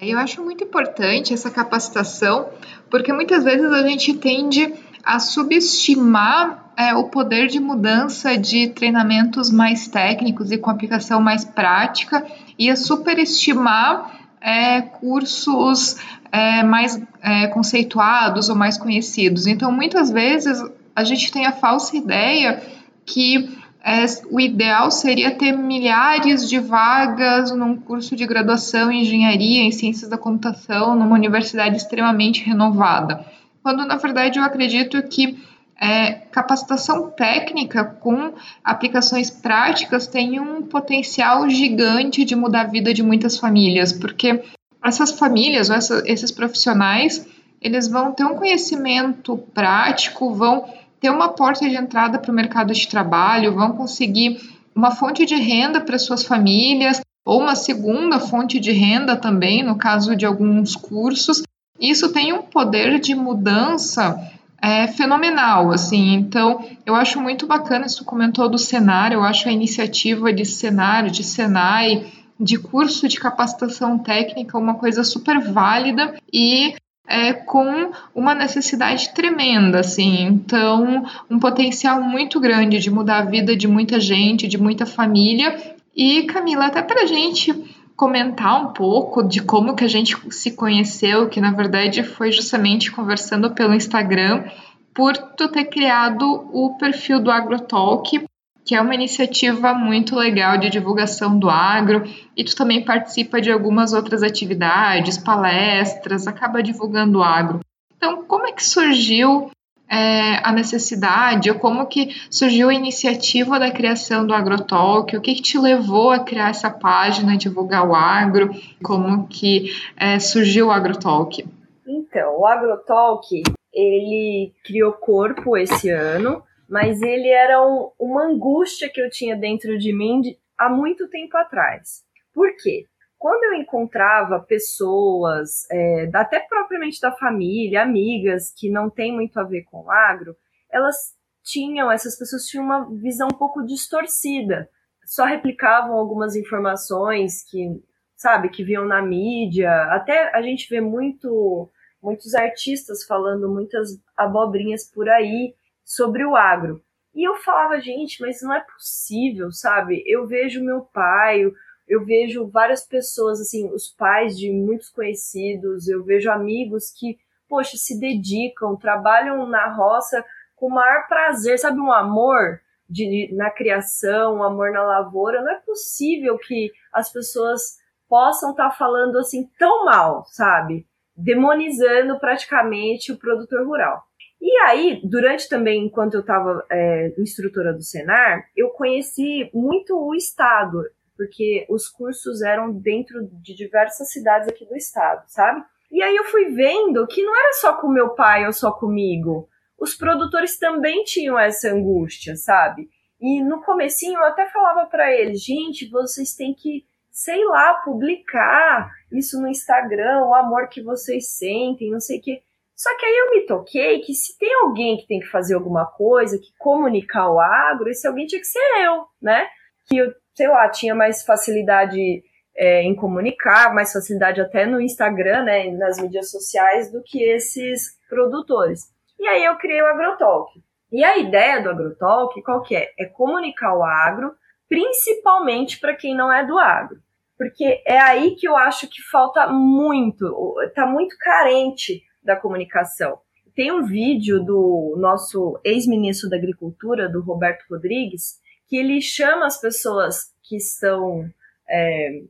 É, 0.00 0.08
eu 0.08 0.18
acho 0.18 0.42
muito 0.42 0.64
importante 0.64 1.32
essa 1.32 1.50
capacitação, 1.50 2.50
porque 2.90 3.12
muitas 3.12 3.44
vezes 3.44 3.70
a 3.70 3.86
gente 3.86 4.14
tende 4.14 4.74
a 5.04 5.18
subestimar 5.18 6.72
é, 6.76 6.94
o 6.94 7.04
poder 7.04 7.46
de 7.46 7.60
mudança 7.60 8.36
de 8.36 8.68
treinamentos 8.68 9.50
mais 9.50 9.86
técnicos 9.86 10.50
e 10.50 10.58
com 10.58 10.70
aplicação 10.70 11.20
mais 11.20 11.44
prática 11.44 12.26
e 12.58 12.70
a 12.70 12.76
superestimar 12.76 14.24
é, 14.40 14.80
cursos 14.82 15.96
é, 16.32 16.62
mais 16.62 17.00
é, 17.22 17.46
conceituados 17.46 18.48
ou 18.48 18.56
mais 18.56 18.76
conhecidos. 18.76 19.46
Então, 19.46 19.70
muitas 19.70 20.10
vezes 20.10 20.60
a 20.94 21.04
gente 21.04 21.32
tem 21.32 21.46
a 21.46 21.52
falsa 21.52 21.96
ideia 21.96 22.62
que 23.04 23.58
é, 23.84 24.04
o 24.30 24.40
ideal 24.40 24.90
seria 24.90 25.30
ter 25.32 25.52
milhares 25.52 26.48
de 26.48 26.58
vagas 26.58 27.50
num 27.50 27.76
curso 27.76 28.16
de 28.16 28.24
graduação 28.26 28.90
em 28.90 29.02
engenharia, 29.02 29.62
em 29.62 29.70
ciências 29.70 30.08
da 30.08 30.16
computação, 30.16 30.96
numa 30.96 31.14
universidade 31.14 31.76
extremamente 31.76 32.42
renovada. 32.42 33.26
Quando 33.62 33.84
na 33.86 33.96
verdade 33.96 34.38
eu 34.38 34.44
acredito 34.44 35.02
que 35.02 35.38
é, 35.78 36.12
capacitação 36.12 37.10
técnica 37.10 37.84
com 37.84 38.32
aplicações 38.62 39.28
práticas 39.28 40.06
tem 40.06 40.40
um 40.40 40.62
potencial 40.62 41.50
gigante 41.50 42.24
de 42.24 42.34
mudar 42.34 42.62
a 42.62 42.68
vida 42.68 42.94
de 42.94 43.02
muitas 43.02 43.36
famílias, 43.36 43.92
porque 43.92 44.42
essas 44.82 45.12
famílias 45.12 45.68
ou 45.68 45.76
essa, 45.76 46.02
esses 46.06 46.30
profissionais 46.30 47.26
eles 47.60 47.88
vão 47.88 48.12
ter 48.12 48.24
um 48.24 48.34
conhecimento 48.34 49.38
prático, 49.54 50.34
vão 50.34 50.66
ter 51.04 51.10
uma 51.10 51.28
porta 51.28 51.68
de 51.68 51.76
entrada 51.76 52.18
para 52.18 52.32
o 52.32 52.34
mercado 52.34 52.72
de 52.72 52.88
trabalho, 52.88 53.54
vão 53.54 53.72
conseguir 53.72 54.40
uma 54.74 54.90
fonte 54.90 55.26
de 55.26 55.34
renda 55.34 55.78
para 55.78 55.98
suas 55.98 56.24
famílias 56.24 57.02
ou 57.26 57.42
uma 57.42 57.54
segunda 57.54 58.18
fonte 58.18 58.58
de 58.58 58.72
renda 58.72 59.14
também, 59.14 59.62
no 59.62 59.76
caso 59.76 60.16
de 60.16 60.24
alguns 60.24 60.74
cursos. 60.74 61.42
Isso 61.78 62.10
tem 62.10 62.32
um 62.32 62.40
poder 62.40 62.98
de 63.00 63.14
mudança 63.14 64.18
é 64.62 64.86
fenomenal, 64.86 65.70
assim. 65.72 66.14
Então, 66.14 66.64
eu 66.86 66.94
acho 66.94 67.20
muito 67.20 67.46
bacana 67.46 67.84
isso 67.84 68.02
comentou 68.02 68.48
do 68.48 68.56
cenário, 68.56 69.16
eu 69.16 69.22
acho 69.22 69.46
a 69.46 69.52
iniciativa 69.52 70.32
de 70.32 70.46
cenário, 70.46 71.10
de 71.10 71.22
Senai, 71.22 72.10
de 72.40 72.56
curso 72.56 73.06
de 73.06 73.20
capacitação 73.20 73.98
técnica 73.98 74.56
uma 74.56 74.76
coisa 74.76 75.04
super 75.04 75.38
válida 75.38 76.14
e 76.32 76.74
é, 77.06 77.32
com 77.32 77.92
uma 78.14 78.34
necessidade 78.34 79.12
tremenda, 79.12 79.80
assim. 79.80 80.24
Então, 80.24 81.04
um 81.30 81.38
potencial 81.38 82.00
muito 82.00 82.40
grande 82.40 82.78
de 82.78 82.90
mudar 82.90 83.18
a 83.18 83.24
vida 83.24 83.56
de 83.56 83.68
muita 83.68 84.00
gente, 84.00 84.48
de 84.48 84.58
muita 84.58 84.86
família. 84.86 85.74
E, 85.94 86.22
Camila, 86.24 86.66
até 86.66 86.82
para 86.82 87.02
a 87.02 87.06
gente 87.06 87.52
comentar 87.96 88.60
um 88.60 88.72
pouco 88.72 89.22
de 89.22 89.40
como 89.40 89.74
que 89.74 89.84
a 89.84 89.88
gente 89.88 90.16
se 90.32 90.52
conheceu, 90.52 91.28
que 91.28 91.40
na 91.40 91.52
verdade 91.52 92.02
foi 92.02 92.32
justamente 92.32 92.90
conversando 92.90 93.52
pelo 93.52 93.74
Instagram, 93.74 94.44
por 94.92 95.16
tu 95.16 95.48
ter 95.48 95.66
criado 95.66 96.48
o 96.52 96.76
perfil 96.76 97.20
do 97.20 97.30
AgroTalk, 97.30 98.24
que 98.64 98.74
é 98.74 98.80
uma 98.80 98.94
iniciativa 98.94 99.74
muito 99.74 100.16
legal 100.16 100.56
de 100.56 100.70
divulgação 100.70 101.38
do 101.38 101.50
agro, 101.50 102.02
e 102.36 102.42
tu 102.42 102.56
também 102.56 102.84
participa 102.84 103.40
de 103.40 103.50
algumas 103.50 103.92
outras 103.92 104.22
atividades, 104.22 105.18
palestras, 105.18 106.26
acaba 106.26 106.62
divulgando 106.62 107.18
o 107.18 107.22
agro. 107.22 107.60
Então, 107.96 108.24
como 108.24 108.46
é 108.46 108.52
que 108.52 108.64
surgiu 108.64 109.50
é, 109.88 110.40
a 110.42 110.50
necessidade, 110.50 111.50
ou 111.50 111.58
como 111.58 111.86
que 111.86 112.14
surgiu 112.30 112.70
a 112.70 112.74
iniciativa 112.74 113.58
da 113.58 113.70
criação 113.70 114.26
do 114.26 114.34
AgroTalk, 114.34 115.16
o 115.16 115.20
que, 115.20 115.34
que 115.34 115.42
te 115.42 115.58
levou 115.58 116.10
a 116.10 116.20
criar 116.20 116.48
essa 116.48 116.70
página, 116.70 117.36
divulgar 117.36 117.86
o 117.86 117.94
agro, 117.94 118.50
como 118.82 119.28
que 119.28 119.70
é, 119.96 120.18
surgiu 120.18 120.68
o 120.68 120.72
AgroTalk? 120.72 121.46
Então, 121.86 122.40
o 122.40 122.46
AgroTalk, 122.46 123.42
ele 123.72 124.52
criou 124.64 124.92
corpo 124.92 125.56
esse 125.56 125.90
ano, 125.90 126.42
mas 126.74 127.00
ele 127.00 127.28
era 127.28 127.64
um, 127.64 127.92
uma 128.00 128.24
angústia 128.24 128.90
que 128.92 129.00
eu 129.00 129.08
tinha 129.08 129.36
dentro 129.36 129.78
de 129.78 129.92
mim 129.92 130.20
de, 130.20 130.36
há 130.58 130.68
muito 130.68 131.08
tempo 131.08 131.36
atrás. 131.36 132.02
Por 132.34 132.50
quê? 132.56 132.88
quando 133.16 133.44
eu 133.44 133.54
encontrava 133.54 134.38
pessoas, 134.38 135.64
é, 135.70 136.10
até 136.12 136.40
propriamente 136.40 137.00
da 137.00 137.10
família, 137.10 137.82
amigas, 137.82 138.52
que 138.54 138.68
não 138.68 138.90
tem 138.90 139.14
muito 139.14 139.40
a 139.40 139.44
ver 139.44 139.62
com 139.62 139.84
o 139.84 139.90
agro, 139.90 140.36
elas 140.70 140.94
tinham, 141.42 141.90
essas 141.90 142.18
pessoas 142.18 142.44
tinham 142.44 142.66
uma 142.66 142.86
visão 143.00 143.28
um 143.28 143.38
pouco 143.38 143.64
distorcida. 143.64 144.68
Só 145.06 145.24
replicavam 145.24 145.96
algumas 145.96 146.36
informações 146.36 147.42
que, 147.50 147.82
sabe, 148.14 148.50
que 148.50 148.62
viam 148.62 148.84
na 148.84 149.00
mídia. 149.00 149.72
Até 149.84 150.30
a 150.36 150.42
gente 150.42 150.68
vê 150.68 150.82
muito, 150.82 151.70
muitos 152.02 152.34
artistas 152.34 153.06
falando 153.06 153.48
muitas 153.48 153.88
abobrinhas 154.18 154.84
por 154.92 155.08
aí 155.08 155.54
sobre 155.84 156.24
o 156.24 156.36
agro. 156.36 156.82
E 157.14 157.26
eu 157.26 157.36
falava, 157.36 157.80
gente, 157.80 158.20
mas 158.20 158.42
não 158.42 158.52
é 158.52 158.60
possível, 158.60 159.52
sabe? 159.52 160.02
Eu 160.06 160.26
vejo 160.26 160.64
meu 160.64 160.80
pai, 160.80 161.44
eu 161.86 162.04
vejo 162.04 162.48
várias 162.48 162.84
pessoas, 162.84 163.40
assim, 163.40 163.70
os 163.72 163.88
pais 163.88 164.36
de 164.36 164.50
muitos 164.50 164.88
conhecidos, 164.88 165.86
eu 165.86 166.02
vejo 166.02 166.30
amigos 166.30 166.90
que, 166.90 167.18
poxa, 167.48 167.76
se 167.76 168.00
dedicam, 168.00 168.76
trabalham 168.76 169.46
na 169.46 169.72
roça 169.72 170.24
com 170.56 170.66
o 170.66 170.74
maior 170.74 171.06
prazer, 171.06 171.58
sabe, 171.58 171.78
um 171.78 171.92
amor 171.92 172.60
de, 172.88 173.30
na 173.34 173.50
criação, 173.50 174.36
um 174.36 174.42
amor 174.42 174.72
na 174.72 174.82
lavoura. 174.82 175.42
Não 175.42 175.52
é 175.52 175.60
possível 175.60 176.38
que 176.38 176.72
as 176.92 177.12
pessoas 177.12 177.78
possam 178.08 178.50
estar 178.50 178.70
tá 178.70 178.76
falando 178.76 179.18
assim 179.18 179.48
tão 179.58 179.84
mal, 179.84 180.24
sabe? 180.26 180.86
Demonizando 181.16 182.18
praticamente 182.18 183.12
o 183.12 183.18
produtor 183.18 183.66
rural. 183.66 184.04
E 184.46 184.58
aí, 184.58 185.00
durante 185.02 185.48
também, 185.48 185.86
enquanto 185.86 186.12
eu 186.12 186.20
estava 186.20 186.66
é, 186.70 187.14
instrutora 187.18 187.72
do 187.72 187.82
Senar, 187.82 188.44
eu 188.54 188.68
conheci 188.68 189.50
muito 189.54 189.96
o 189.96 190.14
Estado 190.14 190.84
porque 191.16 191.64
os 191.70 191.88
cursos 191.88 192.42
eram 192.42 192.72
dentro 192.72 193.26
de 193.26 193.54
diversas 193.54 194.10
cidades 194.10 194.48
aqui 194.48 194.66
do 194.66 194.76
estado, 194.76 195.24
sabe? 195.28 195.64
E 195.90 196.02
aí 196.02 196.14
eu 196.14 196.24
fui 196.24 196.46
vendo 196.46 197.06
que 197.06 197.22
não 197.22 197.34
era 197.34 197.52
só 197.54 197.80
com 197.80 197.88
meu 197.88 198.10
pai 198.10 198.46
ou 198.46 198.52
só 198.52 198.72
comigo. 198.72 199.48
Os 199.78 199.94
produtores 199.94 200.58
também 200.58 201.04
tinham 201.04 201.38
essa 201.38 201.68
angústia, 201.68 202.36
sabe? 202.36 202.88
E 203.20 203.40
no 203.42 203.62
comecinho 203.62 204.18
eu 204.18 204.24
até 204.24 204.46
falava 204.50 204.86
para 204.86 205.12
eles, 205.12 205.42
gente, 205.42 205.88
vocês 205.88 206.34
têm 206.34 206.52
que, 206.52 206.84
sei 207.10 207.44
lá, 207.44 207.74
publicar 207.74 208.90
isso 209.12 209.40
no 209.40 209.48
Instagram, 209.48 210.24
o 210.24 210.34
amor 210.34 210.68
que 210.68 210.82
vocês 210.82 211.28
sentem, 211.28 211.90
não 211.90 212.00
sei 212.00 212.18
o 212.18 212.22
quê. 212.22 212.42
Só 212.76 212.96
que 212.96 213.06
aí 213.06 213.16
eu 213.16 213.30
me 213.30 213.46
toquei 213.46 214.00
que 214.00 214.12
se 214.12 214.36
tem 214.38 214.52
alguém 214.62 214.96
que 214.96 215.06
tem 215.06 215.20
que 215.20 215.26
fazer 215.26 215.54
alguma 215.54 215.86
coisa, 215.86 216.38
que 216.38 216.52
comunicar 216.58 217.30
o 217.30 217.40
agro, 217.40 217.88
esse 217.88 218.06
alguém 218.06 218.26
tinha 218.26 218.40
que 218.40 218.46
ser 218.46 218.84
eu, 218.84 219.04
né? 219.22 219.46
Que 219.88 219.98
eu 219.98 220.12
sei 220.34 220.48
lá, 220.48 220.68
tinha 220.68 220.94
mais 220.94 221.24
facilidade 221.24 222.22
é, 222.56 222.82
em 222.82 222.94
comunicar, 222.94 223.74
mais 223.74 223.92
facilidade 223.92 224.40
até 224.40 224.66
no 224.66 224.80
Instagram, 224.80 225.44
né, 225.44 225.70
nas 225.70 226.00
mídias 226.00 226.30
sociais, 226.30 226.92
do 226.92 227.02
que 227.02 227.22
esses 227.22 227.98
produtores. 228.08 228.92
E 229.18 229.26
aí 229.26 229.44
eu 229.44 229.56
criei 229.56 229.80
o 229.80 229.86
AgroTalk. 229.86 230.50
E 230.92 231.04
a 231.04 231.16
ideia 231.18 231.62
do 231.62 231.70
AgroTalk, 231.70 232.42
qual 232.42 232.62
que 232.62 232.76
é? 232.76 232.92
É 232.98 233.06
comunicar 233.06 233.76
o 233.76 233.82
agro, 233.82 234.34
principalmente 234.68 235.80
para 235.80 235.94
quem 235.94 236.16
não 236.16 236.32
é 236.32 236.44
do 236.44 236.58
agro. 236.58 236.98
Porque 237.36 237.82
é 237.86 237.98
aí 237.98 238.36
que 238.36 238.46
eu 238.46 238.56
acho 238.56 238.88
que 238.88 239.02
falta 239.10 239.48
muito, 239.48 240.54
está 240.62 240.86
muito 240.86 241.16
carente 241.18 242.02
da 242.24 242.36
comunicação. 242.36 243.18
Tem 243.54 243.70
um 243.70 243.84
vídeo 243.84 244.42
do 244.42 244.96
nosso 244.98 245.60
ex-ministro 245.64 246.28
da 246.28 246.36
Agricultura, 246.36 247.08
do 247.08 247.22
Roberto 247.22 247.64
Rodrigues, 247.70 248.40
que 248.66 248.76
ele 248.76 249.00
chama 249.00 249.46
as 249.46 249.60
pessoas 249.60 250.32
que 250.42 250.56
estão 250.56 251.24
é, 251.68 252.22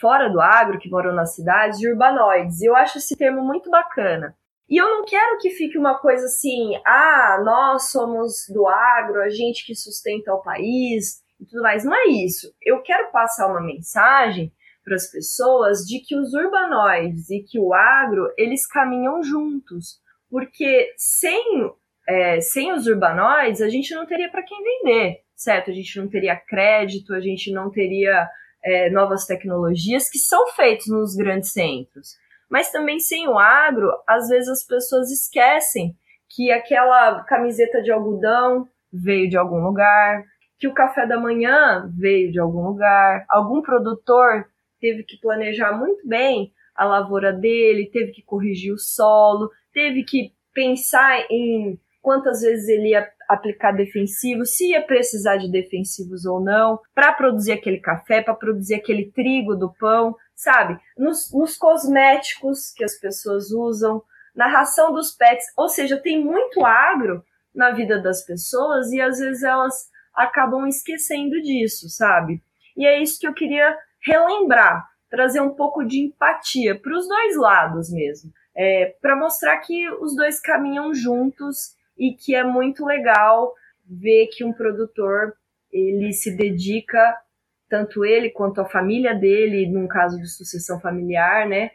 fora 0.00 0.28
do 0.28 0.40
agro, 0.40 0.78
que 0.78 0.90
moram 0.90 1.14
nas 1.14 1.34
cidades, 1.34 1.78
de 1.78 1.88
urbanoides. 1.88 2.60
E 2.60 2.66
eu 2.66 2.74
acho 2.74 2.98
esse 2.98 3.16
termo 3.16 3.44
muito 3.44 3.70
bacana. 3.70 4.36
E 4.68 4.80
eu 4.80 4.88
não 4.88 5.04
quero 5.04 5.38
que 5.38 5.50
fique 5.50 5.78
uma 5.78 5.98
coisa 5.98 6.24
assim, 6.24 6.74
ah, 6.84 7.40
nós 7.44 7.90
somos 7.90 8.46
do 8.52 8.66
agro, 8.66 9.22
a 9.22 9.28
gente 9.28 9.64
que 9.64 9.74
sustenta 9.74 10.32
o 10.32 10.42
país 10.42 11.22
e 11.38 11.44
tudo 11.46 11.62
mais. 11.62 11.84
Não 11.84 11.94
é 11.94 12.06
isso. 12.06 12.52
Eu 12.62 12.82
quero 12.82 13.12
passar 13.12 13.46
uma 13.46 13.60
mensagem 13.60 14.52
para 14.84 14.96
as 14.96 15.10
pessoas 15.10 15.78
de 15.80 16.00
que 16.00 16.16
os 16.16 16.34
urbanoides 16.34 17.30
e 17.30 17.42
que 17.42 17.58
o 17.58 17.72
agro, 17.72 18.32
eles 18.36 18.66
caminham 18.66 19.22
juntos. 19.22 19.98
Porque 20.30 20.92
sem, 20.96 21.70
é, 22.08 22.40
sem 22.40 22.72
os 22.72 22.86
urbanoides, 22.86 23.62
a 23.62 23.68
gente 23.68 23.94
não 23.94 24.04
teria 24.04 24.30
para 24.30 24.42
quem 24.42 24.62
vender 24.62 25.24
certo? 25.36 25.70
A 25.70 25.74
gente 25.74 25.98
não 25.98 26.08
teria 26.08 26.36
crédito, 26.36 27.14
a 27.14 27.20
gente 27.20 27.52
não 27.52 27.70
teria 27.70 28.28
é, 28.64 28.90
novas 28.90 29.26
tecnologias 29.26 30.08
que 30.08 30.18
são 30.18 30.46
feitas 30.48 30.86
nos 30.86 31.14
grandes 31.14 31.52
centros. 31.52 32.16
Mas 32.48 32.70
também 32.70 32.98
sem 32.98 33.28
o 33.28 33.38
agro, 33.38 33.90
às 34.06 34.28
vezes 34.28 34.48
as 34.48 34.64
pessoas 34.64 35.10
esquecem 35.10 35.94
que 36.30 36.50
aquela 36.50 37.22
camiseta 37.24 37.82
de 37.82 37.90
algodão 37.90 38.68
veio 38.92 39.28
de 39.28 39.36
algum 39.36 39.62
lugar, 39.62 40.24
que 40.58 40.68
o 40.68 40.74
café 40.74 41.06
da 41.06 41.18
manhã 41.18 41.90
veio 41.98 42.30
de 42.30 42.38
algum 42.38 42.62
lugar, 42.68 43.24
algum 43.28 43.60
produtor 43.60 44.46
teve 44.84 45.02
que 45.02 45.16
planejar 45.16 45.72
muito 45.72 46.06
bem 46.06 46.52
a 46.74 46.84
lavoura 46.84 47.32
dele, 47.32 47.88
teve 47.90 48.12
que 48.12 48.22
corrigir 48.22 48.74
o 48.74 48.78
solo, 48.78 49.50
teve 49.72 50.04
que 50.04 50.34
pensar 50.52 51.24
em 51.30 51.80
quantas 52.02 52.42
vezes 52.42 52.68
ele 52.68 52.90
ia 52.90 53.08
aplicar 53.26 53.72
defensivos, 53.72 54.54
se 54.54 54.72
ia 54.72 54.82
precisar 54.82 55.38
de 55.38 55.50
defensivos 55.50 56.26
ou 56.26 56.38
não, 56.38 56.78
para 56.94 57.14
produzir 57.14 57.52
aquele 57.52 57.78
café, 57.78 58.20
para 58.20 58.34
produzir 58.34 58.74
aquele 58.74 59.10
trigo 59.10 59.56
do 59.56 59.72
pão, 59.72 60.14
sabe? 60.34 60.78
Nos, 60.98 61.32
nos 61.32 61.56
cosméticos 61.56 62.70
que 62.76 62.84
as 62.84 63.00
pessoas 63.00 63.50
usam, 63.52 64.02
na 64.36 64.48
ração 64.48 64.92
dos 64.92 65.12
pets, 65.12 65.46
ou 65.56 65.66
seja, 65.66 65.96
tem 65.96 66.22
muito 66.22 66.62
agro 66.62 67.24
na 67.54 67.70
vida 67.70 68.02
das 68.02 68.22
pessoas 68.22 68.92
e 68.92 69.00
às 69.00 69.18
vezes 69.18 69.42
elas 69.42 69.88
acabam 70.14 70.66
esquecendo 70.66 71.40
disso, 71.40 71.88
sabe? 71.88 72.42
E 72.76 72.84
é 72.84 73.00
isso 73.00 73.18
que 73.18 73.26
eu 73.26 73.32
queria 73.32 73.74
relembrar, 74.04 74.86
trazer 75.08 75.40
um 75.40 75.54
pouco 75.54 75.84
de 75.84 76.00
empatia 76.00 76.78
para 76.78 76.96
os 76.96 77.08
dois 77.08 77.36
lados 77.36 77.90
mesmo, 77.90 78.32
é, 78.54 78.94
para 79.00 79.16
mostrar 79.16 79.58
que 79.58 79.88
os 79.90 80.14
dois 80.14 80.40
caminham 80.40 80.94
juntos 80.94 81.76
e 81.96 82.12
que 82.12 82.34
é 82.34 82.44
muito 82.44 82.84
legal 82.84 83.52
ver 83.84 84.28
que 84.28 84.44
um 84.44 84.52
produtor 84.52 85.34
ele 85.72 86.12
se 86.12 86.36
dedica 86.36 87.16
tanto 87.68 88.04
ele 88.04 88.30
quanto 88.30 88.60
a 88.60 88.68
família 88.68 89.14
dele, 89.14 89.66
num 89.66 89.88
caso 89.88 90.18
de 90.20 90.28
sucessão 90.28 90.78
familiar, 90.80 91.48
né, 91.48 91.72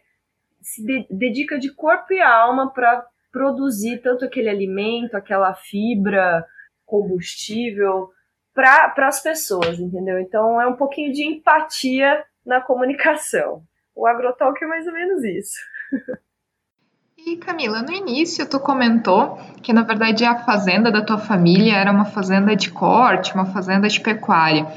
se 0.61 0.85
de 0.85 1.05
dedica 1.09 1.57
de 1.57 1.73
corpo 1.73 2.13
e 2.13 2.21
alma 2.21 2.71
para 2.71 3.05
produzir 3.31 4.01
tanto 4.01 4.25
aquele 4.25 4.49
alimento, 4.49 5.15
aquela 5.15 5.53
fibra, 5.53 6.45
combustível 6.85 8.09
para 8.93 9.07
as 9.07 9.21
pessoas, 9.21 9.79
entendeu? 9.79 10.19
Então 10.19 10.61
é 10.61 10.67
um 10.67 10.75
pouquinho 10.75 11.13
de 11.13 11.25
empatia 11.25 12.23
na 12.45 12.59
comunicação. 12.59 13.61
O 13.95 14.05
agrotalk 14.05 14.61
é 14.61 14.67
mais 14.67 14.85
ou 14.85 14.93
menos 14.93 15.23
isso. 15.23 15.57
E 17.17 17.37
Camila, 17.37 17.81
no 17.81 17.91
início 17.91 18.49
tu 18.49 18.59
comentou 18.59 19.37
que 19.61 19.73
na 19.73 19.83
verdade 19.83 20.25
a 20.25 20.39
fazenda 20.39 20.91
da 20.91 21.01
tua 21.01 21.17
família 21.17 21.75
era 21.75 21.91
uma 21.91 22.05
fazenda 22.05 22.55
de 22.55 22.71
corte, 22.71 23.33
uma 23.33 23.45
fazenda 23.45 23.87
de 23.87 23.99
pecuária. 23.99 24.67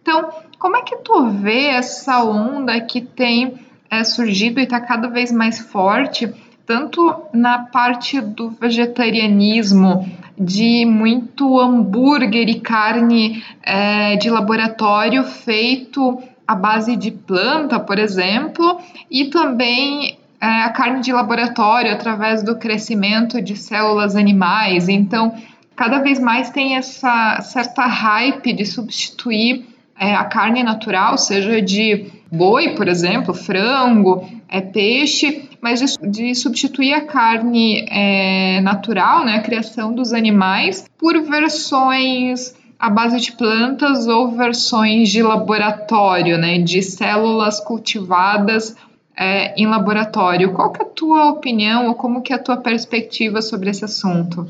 Então, 0.00 0.30
como 0.58 0.76
é 0.76 0.82
que 0.82 0.96
tu 0.98 1.28
vê 1.28 1.66
essa 1.66 2.22
onda 2.24 2.80
que 2.80 3.00
tem 3.00 3.58
é, 3.90 4.02
surgido 4.04 4.60
e 4.60 4.64
está 4.64 4.80
cada 4.80 5.08
vez 5.08 5.30
mais 5.30 5.58
forte, 5.58 6.32
tanto 6.64 7.26
na 7.32 7.66
parte 7.66 8.20
do 8.20 8.50
vegetarianismo, 8.50 10.04
de 10.38 10.84
muito 10.84 11.58
hambúrguer 11.58 12.48
e 12.48 12.60
carne 12.60 13.42
é, 13.62 14.16
de 14.16 14.30
laboratório 14.30 15.24
feito 15.24 16.22
à 16.46 16.54
base 16.54 16.96
de 16.96 17.10
planta, 17.10 17.78
por 17.78 17.98
exemplo, 17.98 18.80
e 19.10 19.26
também 19.26 20.18
é, 20.40 20.46
a 20.46 20.70
carne 20.70 21.00
de 21.00 21.12
laboratório 21.12 21.92
através 21.92 22.42
do 22.42 22.56
crescimento 22.56 23.42
de 23.42 23.56
células 23.56 24.14
animais. 24.14 24.88
Então, 24.88 25.34
cada 25.74 25.98
vez 25.98 26.20
mais 26.20 26.50
tem 26.50 26.76
essa 26.76 27.40
certa 27.40 27.84
hype 27.84 28.52
de 28.52 28.64
substituir 28.64 29.66
é, 29.98 30.14
a 30.14 30.24
carne 30.24 30.62
natural, 30.62 31.18
seja 31.18 31.60
de 31.60 32.06
boi, 32.30 32.70
por 32.70 32.86
exemplo, 32.86 33.34
frango, 33.34 34.24
é, 34.48 34.60
peixe, 34.60 35.47
mas 35.60 35.80
de, 35.80 36.10
de 36.10 36.34
substituir 36.34 36.94
a 36.94 37.04
carne 37.04 37.86
é, 37.90 38.60
natural, 38.60 39.24
né, 39.24 39.36
a 39.36 39.42
criação 39.42 39.92
dos 39.92 40.12
animais, 40.12 40.88
por 40.98 41.20
versões 41.22 42.54
à 42.78 42.88
base 42.88 43.18
de 43.20 43.32
plantas 43.32 44.06
ou 44.06 44.30
versões 44.30 45.08
de 45.08 45.22
laboratório, 45.22 46.38
né, 46.38 46.58
de 46.58 46.80
células 46.82 47.60
cultivadas 47.60 48.76
é, 49.16 49.54
em 49.60 49.66
laboratório. 49.66 50.52
Qual 50.52 50.70
que 50.70 50.80
é 50.80 50.86
a 50.86 50.88
tua 50.88 51.30
opinião 51.30 51.88
ou 51.88 51.94
como 51.94 52.22
que 52.22 52.32
é 52.32 52.36
a 52.36 52.42
tua 52.42 52.56
perspectiva 52.56 53.42
sobre 53.42 53.70
esse 53.70 53.84
assunto? 53.84 54.46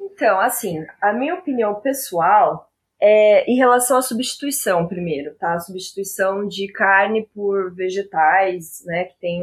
Então, 0.00 0.38
assim, 0.38 0.84
a 1.02 1.12
minha 1.12 1.34
opinião 1.34 1.74
pessoal 1.74 2.68
é 3.02 3.50
em 3.50 3.56
relação 3.56 3.98
à 3.98 4.02
substituição, 4.02 4.86
primeiro, 4.86 5.34
tá? 5.34 5.54
A 5.54 5.58
substituição 5.58 6.46
de 6.46 6.68
carne 6.68 7.28
por 7.34 7.74
vegetais, 7.74 8.84
né, 8.86 9.04
que 9.04 9.18
tem 9.20 9.42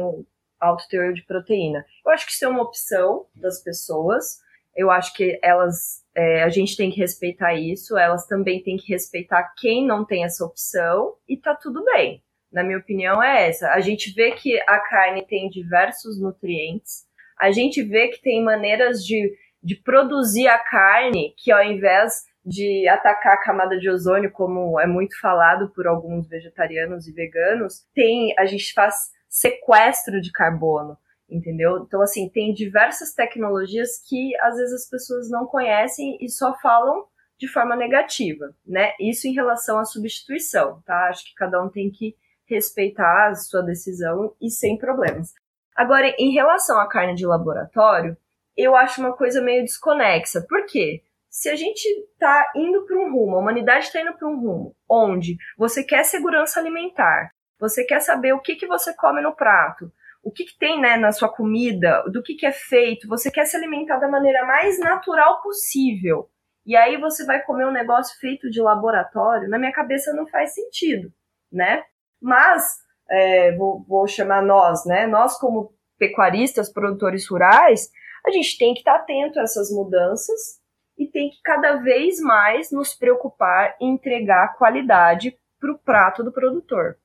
alto 0.62 0.86
teor 0.88 1.12
de 1.12 1.24
proteína. 1.24 1.84
Eu 2.04 2.12
acho 2.12 2.24
que 2.24 2.32
isso 2.32 2.44
é 2.44 2.48
uma 2.48 2.62
opção 2.62 3.26
das 3.34 3.62
pessoas. 3.62 4.38
Eu 4.74 4.90
acho 4.90 5.12
que 5.14 5.38
elas, 5.42 6.02
é, 6.14 6.42
a 6.42 6.48
gente 6.48 6.76
tem 6.76 6.90
que 6.90 7.00
respeitar 7.00 7.54
isso. 7.54 7.98
Elas 7.98 8.26
também 8.26 8.62
têm 8.62 8.76
que 8.76 8.92
respeitar 8.92 9.52
quem 9.58 9.86
não 9.86 10.04
tem 10.04 10.24
essa 10.24 10.44
opção 10.44 11.14
e 11.28 11.36
tá 11.36 11.54
tudo 11.54 11.84
bem 11.84 12.22
na 12.52 12.62
minha 12.62 12.78
opinião, 12.78 13.22
é 13.22 13.48
essa. 13.48 13.70
A 13.70 13.80
gente 13.80 14.12
vê 14.12 14.32
que 14.32 14.60
a 14.68 14.78
carne 14.78 15.24
tem 15.26 15.48
diversos 15.48 16.20
nutrientes, 16.20 17.04
a 17.40 17.50
gente 17.50 17.82
vê 17.82 18.08
que 18.08 18.20
tem 18.20 18.44
maneiras 18.44 19.04
de, 19.04 19.34
de 19.62 19.74
produzir 19.76 20.46
a 20.48 20.58
carne 20.58 21.34
que, 21.36 21.50
ao 21.50 21.64
invés 21.64 22.24
de 22.44 22.86
atacar 22.88 23.34
a 23.34 23.40
camada 23.40 23.78
de 23.78 23.88
ozônio, 23.88 24.30
como 24.30 24.78
é 24.78 24.86
muito 24.86 25.18
falado 25.18 25.72
por 25.74 25.86
alguns 25.86 26.28
vegetarianos 26.28 27.08
e 27.08 27.12
veganos, 27.12 27.86
tem 27.94 28.34
a 28.38 28.44
gente 28.44 28.72
faz 28.74 28.94
sequestro 29.32 30.20
de 30.20 30.30
carbono, 30.30 30.98
entendeu? 31.26 31.78
Então, 31.78 32.02
assim, 32.02 32.28
tem 32.28 32.52
diversas 32.52 33.14
tecnologias 33.14 33.98
que 34.06 34.36
às 34.40 34.56
vezes 34.56 34.82
as 34.82 34.90
pessoas 34.90 35.30
não 35.30 35.46
conhecem 35.46 36.18
e 36.20 36.28
só 36.28 36.54
falam 36.60 37.06
de 37.38 37.48
forma 37.48 37.74
negativa, 37.74 38.54
né? 38.64 38.92
Isso 39.00 39.26
em 39.26 39.32
relação 39.32 39.78
à 39.78 39.86
substituição, 39.86 40.82
tá? 40.84 41.08
Acho 41.08 41.24
que 41.24 41.34
cada 41.34 41.62
um 41.62 41.70
tem 41.70 41.90
que 41.90 42.14
respeitar 42.44 43.30
a 43.30 43.34
sua 43.34 43.62
decisão 43.62 44.36
e 44.38 44.50
sem 44.50 44.76
problemas. 44.76 45.32
Agora, 45.74 46.14
em 46.18 46.34
relação 46.34 46.78
à 46.78 46.86
carne 46.86 47.14
de 47.14 47.24
laboratório, 47.24 48.14
eu 48.54 48.76
acho 48.76 49.00
uma 49.00 49.16
coisa 49.16 49.40
meio 49.40 49.64
desconexa. 49.64 50.44
Por 50.46 50.66
quê? 50.66 51.02
Se 51.30 51.48
a 51.48 51.56
gente 51.56 51.82
está 51.86 52.52
indo 52.54 52.84
para 52.84 52.98
um 52.98 53.10
rumo, 53.10 53.36
a 53.36 53.38
humanidade 53.38 53.86
está 53.86 54.02
indo 54.02 54.12
para 54.12 54.28
um 54.28 54.38
rumo 54.38 54.76
onde 54.86 55.38
você 55.56 55.82
quer 55.82 56.04
segurança 56.04 56.60
alimentar, 56.60 57.32
você 57.62 57.84
quer 57.84 58.00
saber 58.00 58.32
o 58.32 58.40
que, 58.40 58.56
que 58.56 58.66
você 58.66 58.92
come 58.92 59.20
no 59.20 59.36
prato, 59.36 59.88
o 60.20 60.32
que, 60.32 60.44
que 60.44 60.58
tem 60.58 60.80
né, 60.80 60.96
na 60.96 61.12
sua 61.12 61.28
comida, 61.28 62.02
do 62.10 62.20
que, 62.20 62.34
que 62.34 62.44
é 62.44 62.50
feito, 62.50 63.06
você 63.06 63.30
quer 63.30 63.44
se 63.44 63.56
alimentar 63.56 63.98
da 63.98 64.08
maneira 64.08 64.44
mais 64.44 64.80
natural 64.80 65.40
possível. 65.40 66.28
E 66.66 66.74
aí 66.74 66.96
você 66.96 67.24
vai 67.24 67.40
comer 67.42 67.64
um 67.64 67.72
negócio 67.72 68.18
feito 68.18 68.50
de 68.50 68.60
laboratório, 68.60 69.48
na 69.48 69.60
minha 69.60 69.72
cabeça 69.72 70.12
não 70.12 70.26
faz 70.26 70.54
sentido, 70.54 71.12
né? 71.52 71.84
Mas, 72.20 72.78
é, 73.08 73.52
vou, 73.52 73.84
vou 73.86 74.08
chamar 74.08 74.42
nós, 74.42 74.84
né? 74.84 75.06
Nós, 75.06 75.38
como 75.38 75.72
pecuaristas, 75.96 76.72
produtores 76.72 77.28
rurais, 77.28 77.90
a 78.26 78.32
gente 78.32 78.58
tem 78.58 78.74
que 78.74 78.80
estar 78.80 78.96
atento 78.96 79.38
a 79.38 79.42
essas 79.42 79.70
mudanças 79.70 80.60
e 80.98 81.06
tem 81.06 81.30
que 81.30 81.40
cada 81.44 81.76
vez 81.76 82.18
mais 82.18 82.72
nos 82.72 82.92
preocupar 82.92 83.76
em 83.80 83.94
entregar 83.94 84.56
qualidade 84.58 85.38
para 85.60 85.72
o 85.72 85.78
prato 85.78 86.24
do 86.24 86.32
produtor. 86.32 86.96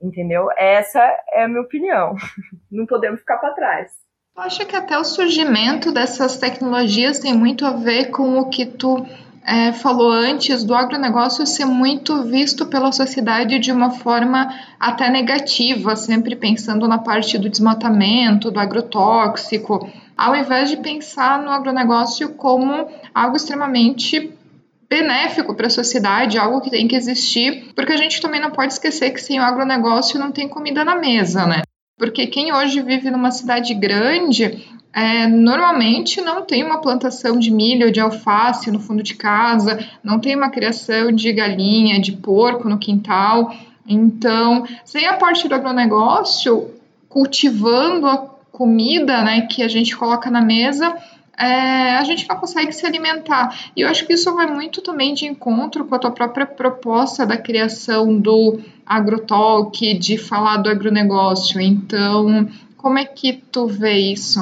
Entendeu? 0.00 0.48
Essa 0.56 1.00
é 1.32 1.44
a 1.44 1.48
minha 1.48 1.60
opinião. 1.60 2.14
Não 2.70 2.86
podemos 2.86 3.20
ficar 3.20 3.38
para 3.38 3.54
trás. 3.54 3.90
Eu 4.36 4.42
acho 4.42 4.64
que 4.66 4.76
até 4.76 4.96
o 4.96 5.02
surgimento 5.02 5.90
dessas 5.90 6.36
tecnologias 6.38 7.18
tem 7.18 7.34
muito 7.34 7.66
a 7.66 7.72
ver 7.72 8.10
com 8.12 8.38
o 8.38 8.48
que 8.48 8.64
tu 8.64 9.04
é, 9.44 9.72
falou 9.72 10.12
antes 10.12 10.62
do 10.62 10.74
agronegócio 10.74 11.46
ser 11.46 11.64
muito 11.64 12.22
visto 12.24 12.66
pela 12.66 12.92
sociedade 12.92 13.58
de 13.58 13.72
uma 13.72 13.90
forma 13.90 14.48
até 14.78 15.10
negativa, 15.10 15.96
sempre 15.96 16.36
pensando 16.36 16.86
na 16.86 16.98
parte 16.98 17.38
do 17.38 17.48
desmatamento, 17.48 18.50
do 18.50 18.60
agrotóxico, 18.60 19.90
ao 20.16 20.36
invés 20.36 20.68
de 20.68 20.76
pensar 20.76 21.42
no 21.42 21.50
agronegócio 21.50 22.34
como 22.34 22.88
algo 23.14 23.36
extremamente 23.36 24.37
benéfico 24.88 25.54
para 25.54 25.66
a 25.66 25.70
sociedade, 25.70 26.38
algo 26.38 26.60
que 26.60 26.70
tem 26.70 26.88
que 26.88 26.96
existir, 26.96 27.72
porque 27.74 27.92
a 27.92 27.96
gente 27.96 28.20
também 28.20 28.40
não 28.40 28.50
pode 28.50 28.72
esquecer 28.72 29.10
que 29.10 29.20
sem 29.20 29.38
o 29.38 29.42
agronegócio 29.42 30.18
não 30.18 30.32
tem 30.32 30.48
comida 30.48 30.84
na 30.84 30.96
mesa, 30.96 31.46
né? 31.46 31.62
Porque 31.98 32.26
quem 32.26 32.52
hoje 32.52 32.80
vive 32.80 33.10
numa 33.10 33.30
cidade 33.30 33.74
grande 33.74 34.66
é, 34.92 35.26
normalmente 35.26 36.20
não 36.20 36.42
tem 36.42 36.64
uma 36.64 36.80
plantação 36.80 37.38
de 37.38 37.50
milho 37.50 37.86
ou 37.86 37.92
de 37.92 38.00
alface 38.00 38.70
no 38.70 38.80
fundo 38.80 39.02
de 39.02 39.14
casa, 39.14 39.78
não 40.02 40.18
tem 40.18 40.34
uma 40.34 40.50
criação 40.50 41.12
de 41.12 41.32
galinha, 41.32 42.00
de 42.00 42.12
porco 42.12 42.68
no 42.68 42.78
quintal. 42.78 43.52
Então, 43.86 44.66
sem 44.84 45.06
a 45.06 45.14
parte 45.14 45.46
do 45.48 45.54
agronegócio, 45.54 46.70
cultivando 47.08 48.06
a 48.06 48.16
comida 48.50 49.22
né, 49.22 49.42
que 49.42 49.62
a 49.62 49.68
gente 49.68 49.96
coloca 49.96 50.30
na 50.30 50.40
mesa, 50.40 50.96
é, 51.38 51.96
a 51.96 52.04
gente 52.04 52.28
não 52.28 52.36
consegue 52.36 52.72
se 52.72 52.84
alimentar. 52.84 53.70
E 53.76 53.82
eu 53.82 53.88
acho 53.88 54.06
que 54.06 54.14
isso 54.14 54.34
vai 54.34 54.46
muito 54.46 54.82
também 54.82 55.14
de 55.14 55.26
encontro 55.26 55.84
com 55.84 55.94
a 55.94 55.98
tua 55.98 56.10
própria 56.10 56.46
proposta 56.46 57.24
da 57.24 57.36
criação 57.36 58.18
do 58.18 58.60
agrotalk, 58.84 59.98
de 59.98 60.18
falar 60.18 60.56
do 60.56 60.68
agronegócio. 60.68 61.60
Então, 61.60 62.48
como 62.76 62.98
é 62.98 63.04
que 63.04 63.34
tu 63.34 63.66
vê 63.66 63.92
isso? 63.92 64.40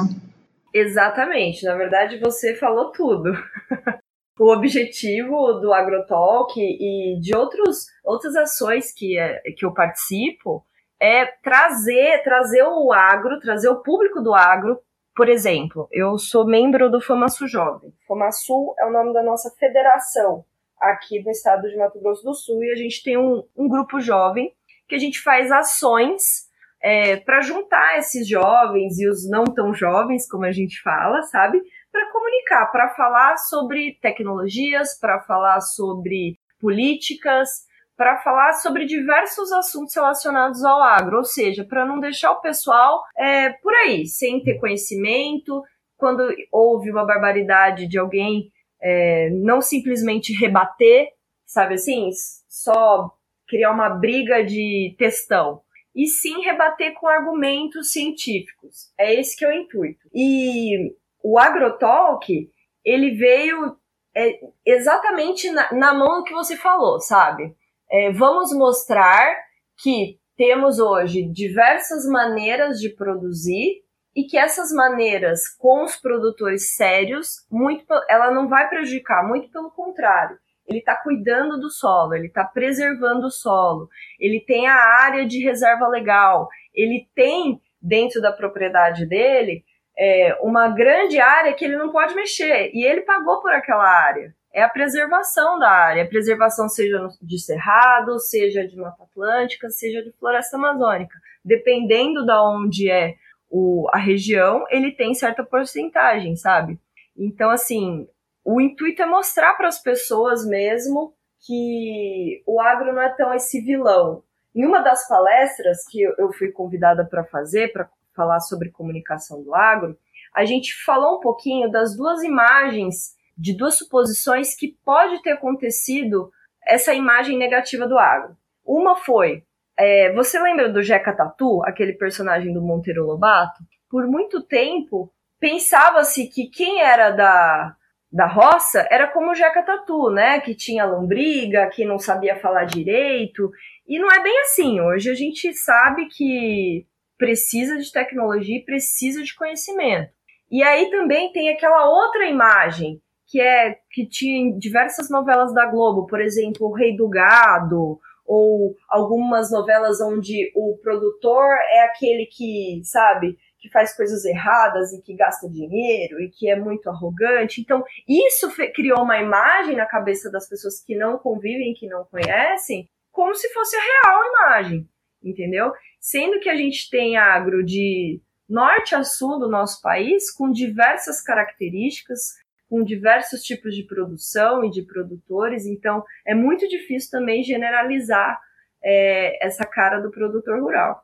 Exatamente. 0.73 1.65
Na 1.65 1.75
verdade, 1.75 2.19
você 2.19 2.55
falou 2.55 2.91
tudo. 2.91 3.31
o 4.39 4.51
objetivo 4.53 5.53
do 5.53 5.73
AgroTalk 5.73 6.59
e 6.59 7.19
de 7.19 7.35
outros, 7.35 7.87
outras 8.03 8.35
ações 8.35 8.93
que, 8.93 9.17
é, 9.17 9.41
que 9.55 9.65
eu 9.65 9.73
participo 9.73 10.63
é 10.99 11.25
trazer, 11.43 12.23
trazer 12.23 12.63
o 12.63 12.91
agro, 12.91 13.39
trazer 13.39 13.69
o 13.69 13.81
público 13.81 14.21
do 14.21 14.33
agro. 14.33 14.79
Por 15.17 15.29
exemplo, 15.29 15.89
eu 15.91 16.15
sou 16.19 16.45
membro 16.45 16.91
do 16.91 17.01
FamaSul 17.01 17.47
Jovem. 17.47 17.91
FamaSul 18.07 18.75
é 18.77 18.85
o 18.85 18.91
nome 18.91 19.13
da 19.13 19.23
nossa 19.23 19.49
federação 19.57 20.45
aqui 20.79 21.23
no 21.23 21.31
estado 21.31 21.67
de 21.67 21.75
Mato 21.75 21.99
Grosso 21.99 22.23
do 22.23 22.35
Sul 22.35 22.63
e 22.63 22.71
a 22.71 22.75
gente 22.75 23.01
tem 23.01 23.17
um, 23.17 23.43
um 23.57 23.67
grupo 23.67 23.99
jovem 23.99 24.53
que 24.87 24.93
a 24.93 24.99
gente 24.99 25.19
faz 25.19 25.51
ações 25.51 26.45
é, 26.79 27.15
para 27.17 27.41
juntar 27.41 27.97
esses 27.97 28.29
jovens 28.29 28.99
e 28.99 29.09
os 29.09 29.27
não 29.27 29.43
tão 29.43 29.73
jovens, 29.73 30.29
como 30.29 30.45
a 30.45 30.51
gente 30.51 30.79
fala, 30.83 31.23
sabe? 31.23 31.63
Para 31.91 32.11
comunicar, 32.11 32.67
para 32.67 32.89
falar 32.89 33.37
sobre 33.37 33.97
tecnologias, 33.99 34.99
para 34.99 35.19
falar 35.21 35.61
sobre 35.61 36.37
políticas, 36.59 37.65
para 37.97 38.19
falar 38.19 38.53
sobre 38.53 38.85
diversos 38.85 39.51
assuntos 39.51 39.95
relacionados 39.95 40.63
ao 40.63 40.81
agro, 40.81 41.17
ou 41.17 41.25
seja, 41.25 41.65
para 41.65 41.85
não 41.85 41.99
deixar 41.99 42.31
o 42.31 42.41
pessoal 42.41 43.03
é, 43.17 43.49
por 43.49 43.73
aí, 43.73 44.05
sem 44.05 44.41
ter 44.43 44.59
conhecimento, 44.59 45.63
quando 45.97 46.23
houve 46.51 46.91
uma 46.91 47.03
barbaridade 47.03 47.87
de 47.87 47.97
alguém 47.97 48.51
é, 48.79 49.31
não 49.31 49.59
simplesmente 49.59 50.31
rebater, 50.31 51.07
sabe 51.43 51.73
assim, 51.73 52.09
só 52.47 53.11
criar 53.47 53.71
uma 53.71 53.89
briga 53.89 54.43
de 54.43 54.95
textão, 54.97 55.61
e 55.95 56.05
sim 56.05 56.41
rebater 56.41 56.93
com 56.93 57.07
argumentos 57.07 57.91
científicos. 57.91 58.91
É 58.95 59.15
esse 59.15 59.35
que 59.35 59.43
é 59.43 59.49
o 59.49 59.51
intuito. 59.51 60.07
E 60.13 60.93
o 61.23 61.39
AgroTalk, 61.39 62.51
ele 62.85 63.15
veio 63.15 63.75
é, 64.15 64.39
exatamente 64.63 65.49
na, 65.49 65.73
na, 65.73 65.93
mão 65.95 66.19
do 66.19 66.23
que 66.23 66.33
você 66.33 66.55
falou, 66.55 66.99
sabe? 66.99 67.55
É, 67.89 68.11
vamos 68.11 68.53
mostrar 68.53 69.35
que 69.81 70.19
temos 70.35 70.79
hoje 70.79 71.23
diversas 71.23 72.05
maneiras 72.05 72.79
de 72.79 72.89
produzir 72.89 73.81
e 74.15 74.23
que 74.23 74.37
essas 74.37 74.71
maneiras 74.71 75.47
com 75.57 75.83
os 75.83 75.95
produtores 75.95 76.75
sérios, 76.75 77.45
muito, 77.51 77.85
ela 78.09 78.31
não 78.31 78.47
vai 78.47 78.67
prejudicar, 78.67 79.27
muito 79.27 79.51
pelo 79.51 79.71
contrário. 79.71 80.37
Ele 80.67 80.79
está 80.79 80.95
cuidando 80.95 81.59
do 81.59 81.69
solo, 81.69 82.13
ele 82.13 82.27
está 82.27 82.43
preservando 82.43 83.27
o 83.27 83.31
solo, 83.31 83.87
ele 84.19 84.43
tem 84.45 84.67
a 84.67 84.75
área 84.75 85.25
de 85.25 85.43
reserva 85.43 85.87
legal, 85.87 86.47
ele 86.73 87.07
tem 87.15 87.61
dentro 87.81 88.21
da 88.21 88.31
propriedade 88.31 89.05
dele 89.05 89.63
é, 89.97 90.37
uma 90.41 90.67
grande 90.69 91.19
área 91.19 91.53
que 91.53 91.65
ele 91.65 91.77
não 91.77 91.91
pode 91.91 92.13
mexer 92.13 92.71
e 92.73 92.85
ele 92.85 93.01
pagou 93.01 93.41
por 93.41 93.51
aquela 93.51 93.87
área. 93.87 94.35
É 94.53 94.63
a 94.63 94.69
preservação 94.69 95.59
da 95.59 95.69
área, 95.69 96.03
a 96.03 96.07
preservação 96.07 96.67
seja 96.67 97.07
de 97.21 97.39
cerrado, 97.39 98.19
seja 98.19 98.65
de 98.65 98.75
mata 98.75 99.03
atlântica, 99.03 99.69
seja 99.69 100.01
de 100.01 100.11
floresta 100.13 100.57
amazônica. 100.57 101.15
Dependendo 101.43 102.25
da 102.25 102.41
onde 102.41 102.89
é 102.89 103.15
o, 103.49 103.87
a 103.91 103.97
região, 103.97 104.65
ele 104.69 104.91
tem 104.91 105.13
certa 105.13 105.43
porcentagem, 105.43 106.35
sabe? 106.35 106.79
Então, 107.15 107.49
assim, 107.49 108.07
o 108.43 108.61
intuito 108.61 109.01
é 109.01 109.05
mostrar 109.05 109.55
para 109.55 109.67
as 109.67 109.81
pessoas 109.81 110.45
mesmo 110.45 111.13
que 111.45 112.41
o 112.45 112.59
agro 112.59 112.93
não 112.93 113.01
é 113.01 113.09
tão 113.15 113.33
esse 113.33 113.61
vilão. 113.61 114.23
Em 114.55 114.65
uma 114.65 114.79
das 114.79 115.07
palestras 115.07 115.85
que 115.89 116.01
eu 116.01 116.31
fui 116.33 116.51
convidada 116.51 117.05
para 117.05 117.23
fazer, 117.23 117.71
para 117.71 117.89
falar 118.15 118.39
sobre 118.39 118.71
comunicação 118.71 119.43
do 119.43 119.53
agro, 119.53 119.97
a 120.33 120.45
gente 120.45 120.73
falou 120.83 121.17
um 121.17 121.19
pouquinho 121.19 121.69
das 121.69 121.95
duas 121.95 122.23
imagens, 122.23 123.16
de 123.37 123.55
duas 123.55 123.77
suposições 123.77 124.55
que 124.55 124.75
pode 124.83 125.21
ter 125.21 125.31
acontecido 125.31 126.31
essa 126.65 126.93
imagem 126.93 127.37
negativa 127.37 127.87
do 127.87 127.97
agro. 127.97 128.35
Uma 128.65 128.95
foi 128.95 129.43
é, 129.77 130.11
você 130.13 130.39
lembra 130.39 130.67
do 130.67 130.81
Jeca 130.81 131.15
Tatu, 131.15 131.61
aquele 131.63 131.93
personagem 131.93 132.51
do 132.51 132.63
Monteiro 132.63 133.05
Lobato? 133.05 133.63
Por 133.87 134.07
muito 134.07 134.41
tempo, 134.41 135.13
pensava-se 135.39 136.27
que 136.27 136.49
quem 136.49 136.81
era 136.81 137.11
da, 137.11 137.75
da 138.11 138.25
roça 138.25 138.87
era 138.89 139.07
como 139.07 139.31
o 139.31 139.35
Jeca 139.35 139.61
Tatu, 139.61 140.09
né? 140.09 140.41
Que 140.41 140.55
tinha 140.55 140.83
lombriga, 140.83 141.69
que 141.69 141.85
não 141.85 141.99
sabia 141.99 142.39
falar 142.39 142.65
direito. 142.65 143.51
E 143.87 143.99
não 143.99 144.11
é 144.11 144.21
bem 144.21 144.39
assim. 144.41 144.81
Hoje 144.81 145.11
a 145.11 145.13
gente 145.13 145.53
sabe 145.53 146.07
que 146.07 146.87
precisa 147.15 147.77
de 147.77 147.91
tecnologia 147.91 148.57
e 148.57 148.65
precisa 148.65 149.21
de 149.21 149.35
conhecimento. 149.35 150.11
E 150.49 150.63
aí 150.63 150.89
também 150.89 151.31
tem 151.31 151.49
aquela 151.49 151.87
outra 151.87 152.25
imagem 152.25 152.99
que 153.27 153.41
é 153.41 153.77
que 153.91 154.07
tinha 154.07 154.57
diversas 154.57 155.09
novelas 155.09 155.53
da 155.53 155.65
Globo, 155.65 156.07
por 156.07 156.21
exemplo, 156.21 156.67
o 156.67 156.73
Rei 156.73 156.95
do 156.95 157.09
Gado, 157.09 157.99
ou 158.25 158.75
algumas 158.89 159.51
novelas 159.51 160.01
onde 160.01 160.51
o 160.55 160.77
produtor 160.81 161.45
é 161.69 161.83
aquele 161.85 162.25
que, 162.25 162.81
sabe, 162.83 163.37
que 163.59 163.69
faz 163.69 163.95
coisas 163.95 164.25
erradas 164.25 164.93
e 164.93 165.01
que 165.01 165.15
gasta 165.15 165.49
dinheiro 165.49 166.21
e 166.21 166.29
que 166.29 166.49
é 166.49 166.55
muito 166.59 166.89
arrogante. 166.89 167.61
Então, 167.61 167.83
isso 168.07 168.49
criou 168.73 169.01
uma 169.01 169.17
imagem 169.17 169.75
na 169.75 169.85
cabeça 169.85 170.29
das 170.29 170.47
pessoas 170.47 170.83
que 170.83 170.95
não 170.95 171.17
convivem, 171.17 171.73
que 171.73 171.87
não 171.87 172.05
conhecem, 172.05 172.89
como 173.11 173.33
se 173.33 173.51
fosse 173.53 173.75
a 173.75 173.79
real 173.79 174.21
imagem, 174.25 174.89
entendeu? 175.23 175.71
Sendo 175.99 176.39
que 176.39 176.49
a 176.49 176.55
gente 176.55 176.89
tem 176.89 177.17
agro 177.17 177.63
de 177.63 178.21
norte 178.47 178.93
a 178.93 179.03
sul 179.03 179.39
do 179.39 179.49
nosso 179.49 179.81
país, 179.81 180.31
com 180.31 180.51
diversas 180.51 181.21
características, 181.21 182.35
com 182.69 182.83
diversos 182.83 183.41
tipos 183.41 183.75
de 183.75 183.83
produção 183.83 184.63
e 184.63 184.69
de 184.69 184.81
produtores, 184.81 185.65
então 185.65 186.03
é 186.25 186.35
muito 186.35 186.67
difícil 186.67 187.09
também 187.11 187.43
generalizar 187.43 188.39
é, 188.83 189.45
essa 189.45 189.65
cara 189.65 189.99
do 189.99 190.11
produtor 190.11 190.61
rural. 190.61 191.01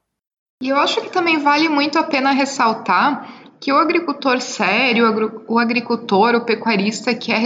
E 0.61 0.69
eu 0.69 0.77
acho 0.77 1.01
que 1.01 1.09
também 1.09 1.39
vale 1.39 1.67
muito 1.67 1.97
a 1.97 2.03
pena 2.03 2.31
ressaltar 2.31 3.43
que 3.59 3.71
o 3.71 3.77
agricultor 3.77 4.41
sério, 4.41 5.05
o 5.47 5.57
agricultor, 5.57 6.35
o 6.35 6.45
pecuarista 6.45 7.15
que, 7.15 7.31
é, 7.31 7.39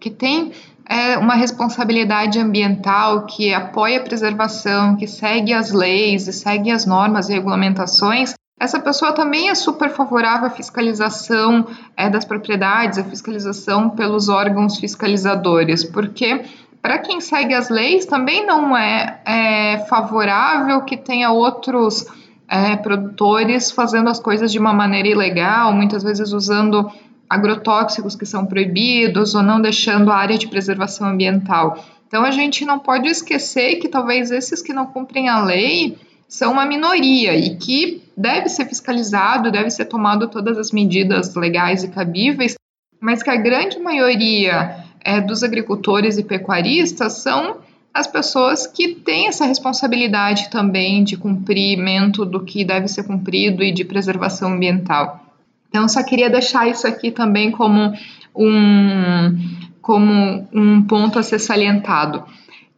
que 0.00 0.10
tem 0.10 0.52
é, 0.88 1.16
uma 1.16 1.34
responsabilidade 1.34 2.40
ambiental, 2.40 3.26
que 3.26 3.54
apoia 3.54 4.00
a 4.00 4.02
preservação, 4.02 4.96
que 4.96 5.06
segue 5.06 5.52
as 5.52 5.70
leis 5.70 6.26
e 6.26 6.32
segue 6.32 6.72
as 6.72 6.84
normas 6.84 7.28
e 7.28 7.34
regulamentações, 7.34 8.34
essa 8.60 8.78
pessoa 8.78 9.14
também 9.14 9.48
é 9.48 9.54
super 9.54 9.88
favorável 9.88 10.46
à 10.46 10.50
fiscalização 10.50 11.66
é, 11.96 12.10
das 12.10 12.26
propriedades, 12.26 12.98
à 12.98 13.04
fiscalização 13.04 13.88
pelos 13.88 14.28
órgãos 14.28 14.78
fiscalizadores, 14.78 15.82
porque 15.82 16.44
para 16.82 16.98
quem 16.98 17.22
segue 17.22 17.54
as 17.54 17.70
leis 17.70 18.04
também 18.04 18.44
não 18.44 18.76
é, 18.76 19.18
é 19.24 19.78
favorável 19.88 20.82
que 20.82 20.94
tenha 20.94 21.30
outros 21.30 22.06
é, 22.46 22.76
produtores 22.76 23.70
fazendo 23.70 24.10
as 24.10 24.20
coisas 24.20 24.52
de 24.52 24.58
uma 24.58 24.74
maneira 24.74 25.08
ilegal, 25.08 25.72
muitas 25.72 26.02
vezes 26.02 26.30
usando 26.32 26.90
agrotóxicos 27.30 28.14
que 28.14 28.26
são 28.26 28.44
proibidos 28.44 29.34
ou 29.34 29.42
não 29.42 29.58
deixando 29.58 30.10
a 30.10 30.16
área 30.16 30.36
de 30.36 30.48
preservação 30.48 31.08
ambiental. 31.08 31.82
Então 32.06 32.24
a 32.24 32.30
gente 32.30 32.66
não 32.66 32.78
pode 32.78 33.08
esquecer 33.08 33.76
que 33.76 33.88
talvez 33.88 34.30
esses 34.30 34.60
que 34.60 34.74
não 34.74 34.84
cumprem 34.84 35.30
a 35.30 35.42
lei 35.42 35.96
são 36.28 36.52
uma 36.52 36.66
minoria 36.66 37.34
e 37.34 37.56
que 37.56 37.99
deve 38.20 38.48
ser 38.48 38.66
fiscalizado, 38.66 39.50
deve 39.50 39.70
ser 39.70 39.86
tomado 39.86 40.28
todas 40.28 40.58
as 40.58 40.70
medidas 40.70 41.34
legais 41.34 41.82
e 41.82 41.88
cabíveis, 41.88 42.54
mas 43.00 43.22
que 43.22 43.30
a 43.30 43.36
grande 43.36 43.78
maioria 43.78 44.84
é, 45.02 45.20
dos 45.20 45.42
agricultores 45.42 46.18
e 46.18 46.22
pecuaristas 46.22 47.22
são 47.22 47.58
as 47.92 48.06
pessoas 48.06 48.66
que 48.66 48.94
têm 48.94 49.26
essa 49.26 49.46
responsabilidade 49.46 50.50
também 50.50 51.02
de 51.02 51.16
cumprimento 51.16 52.24
do 52.24 52.44
que 52.44 52.64
deve 52.64 52.86
ser 52.88 53.04
cumprido 53.04 53.64
e 53.64 53.72
de 53.72 53.84
preservação 53.84 54.52
ambiental. 54.52 55.26
Então, 55.68 55.88
só 55.88 56.02
queria 56.02 56.28
deixar 56.28 56.68
isso 56.68 56.86
aqui 56.86 57.10
também 57.10 57.50
como 57.50 57.92
um, 58.36 59.38
como 59.80 60.48
um 60.52 60.82
ponto 60.82 61.18
a 61.18 61.22
ser 61.22 61.38
salientado. 61.38 62.24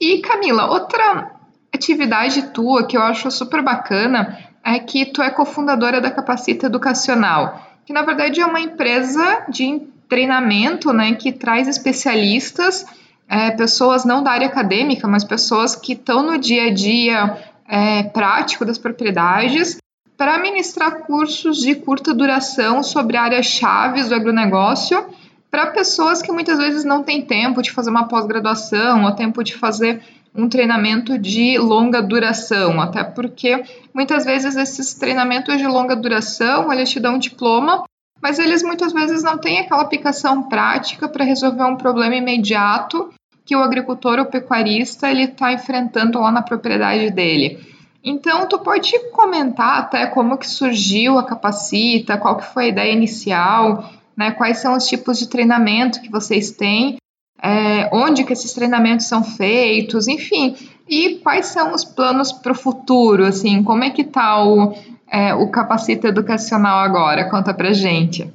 E, 0.01 0.19
Camila, 0.19 0.71
outra 0.71 1.33
atividade 1.75 2.43
tua 2.55 2.87
que 2.87 2.97
eu 2.97 3.03
acho 3.03 3.31
super 3.31 3.63
bacana 3.63 4.39
é 4.65 4.79
que 4.79 5.07
tu 5.07 5.23
é 5.23 5.31
cofundadora 5.31 6.01
da 6.01 6.11
Capacita 6.11 6.67
Educacional, 6.67 7.61
que 7.85 7.93
na 7.93 8.03
verdade 8.03 8.41
é 8.41 8.47
uma 8.47 8.61
empresa 8.61 9.45
de 9.49 9.81
treinamento, 10.09 10.93
né, 10.93 11.15
que 11.15 11.33
traz 11.33 11.67
especialistas, 11.67 12.85
é, 13.29 13.51
pessoas 13.53 14.05
não 14.05 14.23
da 14.23 14.31
área 14.31 14.47
acadêmica, 14.47 15.09
mas 15.09 15.25
pessoas 15.25 15.75
que 15.75 15.95
estão 15.95 16.23
no 16.23 16.39
dia 16.39 16.65
a 16.65 16.75
dia 16.75 17.39
é, 17.67 18.03
prático 18.03 18.65
das 18.65 18.77
propriedades, 18.77 19.79
para 20.17 20.39
ministrar 20.39 21.01
cursos 21.01 21.59
de 21.59 21.75
curta 21.75 22.15
duração 22.15 22.83
sobre 22.83 23.17
áreas 23.17 23.47
chaves 23.47 24.09
do 24.09 24.15
agronegócio 24.15 25.05
para 25.51 25.67
pessoas 25.67 26.23
que 26.23 26.31
muitas 26.31 26.59
vezes 26.59 26.85
não 26.85 27.03
têm 27.03 27.23
tempo 27.23 27.61
de 27.61 27.71
fazer 27.73 27.91
uma 27.91 28.07
pós-graduação 28.07 29.05
ou 29.05 29.13
tempo 29.13 29.43
de 29.43 29.55
fazer 29.55 30.03
um 30.35 30.49
treinamento 30.49 31.19
de 31.19 31.59
longa 31.59 32.03
duração, 32.03 32.81
até 32.81 33.05
porque 33.05 33.63
muitas 33.93 34.25
vezes 34.25 34.57
esses 34.57 34.95
treinamentos 34.95 35.59
de 35.59 35.67
longa 35.67 35.95
duração, 35.95 36.73
eles 36.73 36.91
te 36.91 36.99
dão 36.99 37.17
um 37.17 37.19
diploma, 37.19 37.85
mas 38.21 38.39
eles 38.39 38.63
muitas 38.63 38.93
vezes 38.93 39.23
não 39.23 39.37
têm 39.37 39.61
aquela 39.61 39.83
aplicação 39.83 40.45
prática 40.45 41.09
para 41.09 41.25
resolver 41.25 41.65
um 41.65 41.77
problema 41.77 42.15
imediato 42.15 43.13
que 43.45 43.57
o 43.57 43.63
agricultor 43.63 44.21
ou 44.21 44.27
pecuarista 44.27 45.11
ele 45.11 45.25
está 45.25 45.53
enfrentando 45.53 46.21
lá 46.21 46.31
na 46.31 46.43
propriedade 46.43 47.11
dele. 47.11 47.59
Então, 48.05 48.49
tu 48.49 48.59
pode 48.59 48.93
comentar 49.11 49.79
até 49.79 50.07
como 50.07 50.39
que 50.39 50.49
surgiu 50.49 51.19
a 51.19 51.25
Capacita, 51.25 52.19
qual 52.19 52.37
que 52.37 52.53
foi 52.53 52.65
a 52.65 52.69
ideia 52.69 52.93
inicial, 52.93 53.91
né, 54.17 54.31
quais 54.33 54.59
são 54.59 54.77
os 54.77 54.87
tipos 54.87 55.19
de 55.19 55.29
treinamento 55.29 56.01
que 56.01 56.11
vocês 56.11 56.51
têm 56.51 56.97
é, 57.43 57.89
onde 57.93 58.23
que 58.25 58.33
esses 58.33 58.53
treinamentos 58.53 59.07
são 59.07 59.25
feitos, 59.25 60.07
enfim, 60.07 60.57
e 60.89 61.19
quais 61.19 61.47
são 61.47 61.75
os 61.75 61.85
planos 61.85 62.33
para 62.33 62.53
o 62.53 62.57
futuro, 62.57 63.25
assim, 63.25 63.65
como 63.65 63.83
é 63.83 63.91
que 63.91 64.03
está 64.03 64.45
o, 64.45 64.73
é, 65.11 65.35
o 65.35 65.51
Capacita 65.51 66.09
Educacional 66.09 66.79
agora? 66.79 67.29
Conta 67.29 67.53
para 67.53 67.73
gente. 67.73 68.33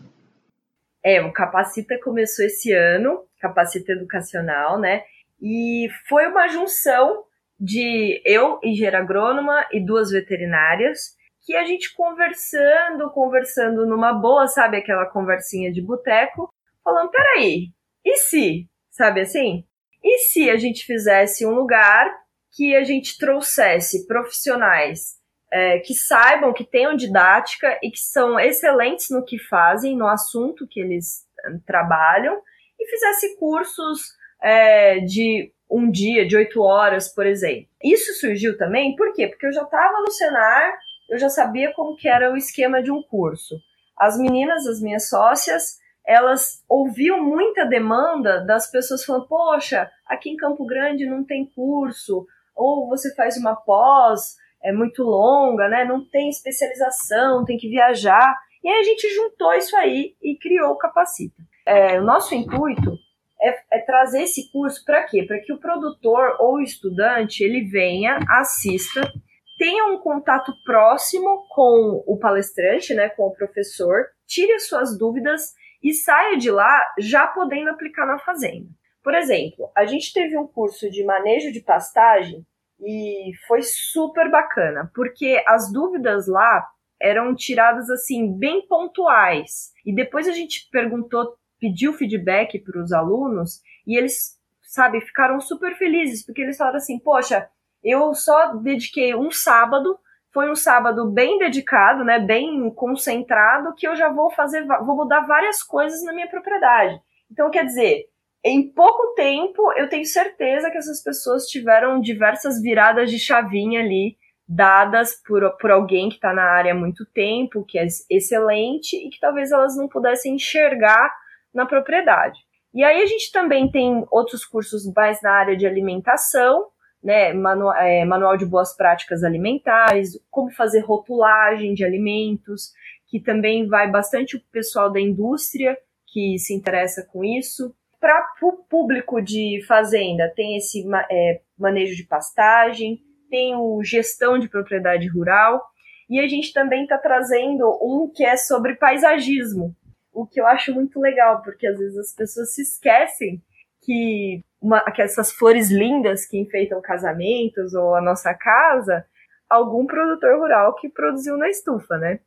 É, 1.03 1.21
o 1.21 1.31
Capacita 1.31 1.97
começou 2.03 2.43
esse 2.45 2.73
ano, 2.73 3.21
Capacita 3.39 3.93
Educacional, 3.93 4.77
né, 4.77 5.03
e 5.41 5.87
foi 6.09 6.27
uma 6.27 6.49
junção 6.49 7.23
de 7.59 8.21
eu, 8.25 8.59
engenheira 8.61 8.99
agrônoma, 8.99 9.65
e 9.71 9.79
duas 9.83 10.11
veterinárias, 10.11 11.15
que 11.43 11.55
a 11.55 11.63
gente 11.63 11.95
conversando, 11.95 13.09
conversando 13.11 13.85
numa 13.85 14.11
boa, 14.11 14.47
sabe, 14.47 14.77
aquela 14.77 15.05
conversinha 15.05 15.71
de 15.71 15.81
boteco, 15.81 16.53
falando, 16.83 17.09
peraí, 17.09 17.69
e 18.05 18.17
se, 18.17 18.67
sabe 18.97 19.21
assim? 19.21 19.63
E 20.03 20.19
se 20.19 20.49
a 20.49 20.57
gente 20.57 20.85
fizesse 20.85 21.45
um 21.45 21.51
lugar 21.51 22.11
que 22.55 22.75
a 22.75 22.83
gente 22.83 23.17
trouxesse 23.17 24.07
profissionais 24.07 25.17
é, 25.51 25.79
que 25.79 25.93
saibam, 25.93 26.53
que 26.53 26.65
tenham 26.65 26.95
didática 26.95 27.79
e 27.81 27.91
que 27.91 27.99
são 27.99 28.39
excelentes 28.39 29.09
no 29.09 29.23
que 29.23 29.37
fazem, 29.37 29.95
no 29.95 30.07
assunto 30.07 30.67
que 30.67 30.79
eles 30.79 31.25
eh, 31.45 31.51
trabalham, 31.65 32.41
e 32.79 32.89
fizesse 32.89 33.37
cursos 33.37 34.01
é, 34.41 34.99
de 34.99 35.51
um 35.69 35.89
dia, 35.89 36.27
de 36.27 36.35
oito 36.35 36.61
horas, 36.61 37.13
por 37.13 37.25
exemplo. 37.25 37.67
Isso 37.83 38.13
surgiu 38.19 38.57
também, 38.57 38.95
por 38.95 39.13
quê? 39.13 39.27
Porque 39.27 39.45
eu 39.45 39.53
já 39.53 39.63
estava 39.63 40.01
no 40.01 40.11
Senar, 40.11 40.77
eu 41.09 41.17
já 41.17 41.29
sabia 41.29 41.73
como 41.73 41.95
que 41.95 42.07
era 42.07 42.31
o 42.31 42.37
esquema 42.37 42.81
de 42.81 42.91
um 42.91 43.01
curso. 43.01 43.55
As 43.97 44.17
meninas, 44.17 44.65
as 44.67 44.81
minhas 44.81 45.09
sócias, 45.09 45.77
elas 46.07 46.63
ouviam 46.69 47.21
muita 47.21 47.65
demanda 47.65 48.39
das 48.45 48.71
pessoas 48.71 49.03
falando, 49.03 49.27
poxa, 49.27 49.91
aqui 50.05 50.29
em 50.29 50.37
Campo 50.37 50.65
Grande 50.65 51.05
não 51.05 51.25
tem 51.25 51.45
curso, 51.53 52.25
ou 52.55 52.87
você 52.87 53.13
faz 53.13 53.35
uma 53.35 53.55
pós, 53.55 54.37
é 54.63 54.71
muito 54.71 55.03
longa, 55.03 55.67
né? 55.67 55.83
Não 55.83 56.03
tem 56.03 56.29
especialização, 56.29 57.43
tem 57.43 57.57
que 57.57 57.69
viajar. 57.69 58.33
E 58.63 58.69
aí 58.69 58.79
a 58.79 58.83
gente 58.83 59.07
juntou 59.13 59.53
isso 59.53 59.75
aí 59.75 60.15
e 60.23 60.37
criou 60.37 60.71
o 60.71 60.77
Capacita. 60.77 61.35
É, 61.65 61.99
o 61.99 62.03
nosso 62.03 62.33
intuito 62.33 62.97
é, 63.41 63.77
é 63.77 63.79
trazer 63.79 64.23
esse 64.23 64.49
curso 64.51 64.83
para 64.85 65.03
quê? 65.03 65.23
Para 65.23 65.39
que 65.39 65.53
o 65.53 65.59
produtor 65.59 66.37
ou 66.39 66.55
o 66.55 66.61
estudante 66.61 67.43
ele 67.43 67.65
venha, 67.65 68.17
assista, 68.29 69.11
tenha 69.57 69.85
um 69.85 69.99
contato 69.99 70.53
próximo 70.63 71.45
com 71.49 72.03
o 72.07 72.17
palestrante, 72.17 72.93
né, 72.93 73.09
com 73.09 73.23
o 73.23 73.35
professor, 73.35 74.05
tire 74.25 74.53
as 74.53 74.67
suas 74.67 74.97
dúvidas 74.97 75.53
e 75.83 75.93
saia 75.93 76.37
de 76.37 76.49
lá 76.51 76.85
já 76.99 77.27
podendo 77.27 77.69
aplicar 77.69 78.05
na 78.05 78.19
fazenda. 78.19 78.67
Por 79.03 79.13
exemplo, 79.13 79.71
a 79.75 79.85
gente 79.85 80.11
teve 80.13 80.37
um 80.37 80.47
curso 80.47 80.89
de 80.89 81.03
manejo 81.03 81.51
de 81.51 81.61
pastagem 81.61 82.45
e 82.79 83.31
foi 83.47 83.61
super 83.61 84.29
bacana, 84.29 84.91
porque 84.93 85.41
as 85.47 85.71
dúvidas 85.71 86.27
lá 86.27 86.65
eram 87.01 87.35
tiradas 87.35 87.89
assim 87.89 88.37
bem 88.37 88.67
pontuais. 88.67 89.71
E 89.85 89.93
depois 89.93 90.27
a 90.27 90.31
gente 90.31 90.67
perguntou 90.71 91.37
pediu 91.59 91.93
feedback 91.93 92.59
para 92.59 92.81
os 92.81 92.91
alunos 92.91 93.61
e 93.85 93.97
eles, 93.97 94.37
sabe, 94.63 95.01
ficaram 95.01 95.39
super 95.39 95.75
felizes, 95.77 96.25
porque 96.25 96.41
eles 96.41 96.57
falaram 96.57 96.77
assim: 96.77 96.99
Poxa, 96.99 97.49
eu 97.83 98.13
só 98.13 98.55
dediquei 98.55 99.15
um 99.15 99.31
sábado, 99.31 99.97
foi 100.37 100.51
um 100.51 100.55
sábado 100.55 101.09
bem 101.09 101.39
dedicado, 101.39 102.03
né, 102.03 102.19
bem 102.19 102.69
concentrado, 102.75 103.73
que 103.73 103.87
eu 103.87 103.95
já 103.95 104.07
vou 104.07 104.29
fazer, 104.29 104.63
vou 104.85 104.95
mudar 104.95 105.21
várias 105.21 105.63
coisas 105.63 106.03
na 106.03 106.13
minha 106.13 106.29
propriedade. 106.29 107.01
Então, 107.31 107.49
quer 107.49 107.65
dizer, 107.65 108.03
em 108.45 108.71
pouco 108.71 109.15
tempo, 109.15 109.73
eu 109.75 109.89
tenho 109.89 110.05
certeza 110.05 110.69
que 110.69 110.77
essas 110.77 111.01
pessoas 111.01 111.47
tiveram 111.47 111.99
diversas 111.99 112.61
viradas 112.61 113.09
de 113.09 113.17
chavinha 113.17 113.79
ali, 113.79 114.15
dadas 114.47 115.19
por, 115.25 115.57
por 115.57 115.71
alguém 115.71 116.07
que 116.07 116.17
está 116.17 116.31
na 116.31 116.43
área 116.43 116.73
há 116.73 116.75
muito 116.75 117.03
tempo, 117.07 117.65
que 117.67 117.79
é 117.79 117.87
excelente, 118.07 118.95
e 118.95 119.09
que 119.09 119.19
talvez 119.19 119.51
elas 119.51 119.75
não 119.75 119.87
pudessem 119.87 120.35
enxergar 120.35 121.11
na 121.51 121.65
propriedade. 121.65 122.37
E 122.75 122.83
aí 122.83 123.01
a 123.01 123.07
gente 123.07 123.31
também 123.31 123.71
tem 123.71 124.05
outros 124.11 124.45
cursos 124.45 124.83
mais 124.95 125.19
na 125.19 125.31
área 125.31 125.57
de 125.57 125.65
alimentação, 125.65 126.67
né, 127.03 127.33
manual, 127.33 127.75
é, 127.75 128.03
manual 128.05 128.37
de 128.37 128.45
boas 128.45 128.75
práticas 128.75 129.23
alimentares, 129.23 130.19
como 130.29 130.51
fazer 130.51 130.79
rotulagem 130.81 131.73
de 131.73 131.83
alimentos, 131.83 132.71
que 133.07 133.19
também 133.19 133.67
vai 133.67 133.89
bastante 133.89 134.35
o 134.35 134.41
pessoal 134.51 134.91
da 134.91 134.99
indústria 134.99 135.77
que 136.07 136.37
se 136.37 136.53
interessa 136.53 137.05
com 137.11 137.23
isso. 137.23 137.73
Para 137.99 138.21
o 138.43 138.53
público 138.69 139.21
de 139.21 139.63
fazenda, 139.67 140.31
tem 140.35 140.57
esse 140.57 140.85
é, 141.09 141.41
manejo 141.57 141.95
de 141.95 142.03
pastagem, 142.03 142.99
tem 143.29 143.55
o 143.55 143.83
gestão 143.83 144.37
de 144.37 144.49
propriedade 144.49 145.07
rural, 145.07 145.61
e 146.09 146.19
a 146.19 146.27
gente 146.27 146.53
também 146.53 146.83
está 146.83 146.97
trazendo 146.97 147.67
um 147.81 148.09
que 148.13 148.23
é 148.23 148.37
sobre 148.37 148.75
paisagismo, 148.75 149.75
o 150.13 150.25
que 150.25 150.39
eu 150.39 150.47
acho 150.47 150.73
muito 150.73 150.99
legal, 150.99 151.41
porque 151.41 151.67
às 151.67 151.77
vezes 151.77 151.97
as 151.97 152.13
pessoas 152.13 152.53
se 152.53 152.61
esquecem 152.61 153.41
que, 153.87 154.43
uma, 154.61 154.83
essas 154.97 155.31
flores 155.31 155.71
lindas 155.71 156.25
que 156.25 156.37
enfeitam 156.37 156.81
casamentos 156.81 157.73
ou 157.73 157.95
a 157.95 158.01
nossa 158.01 158.33
casa, 158.33 159.05
algum 159.49 159.87
produtor 159.87 160.37
rural 160.37 160.75
que 160.75 160.89
produziu 160.89 161.37
na 161.37 161.49
estufa, 161.49 161.97
né? 161.97 162.19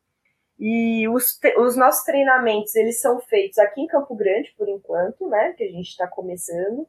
E 0.58 1.06
os, 1.08 1.38
os 1.58 1.76
nossos 1.76 2.02
treinamentos, 2.04 2.74
eles 2.74 2.98
são 2.98 3.20
feitos 3.20 3.58
aqui 3.58 3.82
em 3.82 3.86
Campo 3.86 4.14
Grande, 4.14 4.54
por 4.56 4.68
enquanto, 4.70 5.28
né? 5.28 5.52
Que 5.52 5.64
a 5.64 5.70
gente 5.70 5.88
está 5.88 6.06
começando. 6.08 6.88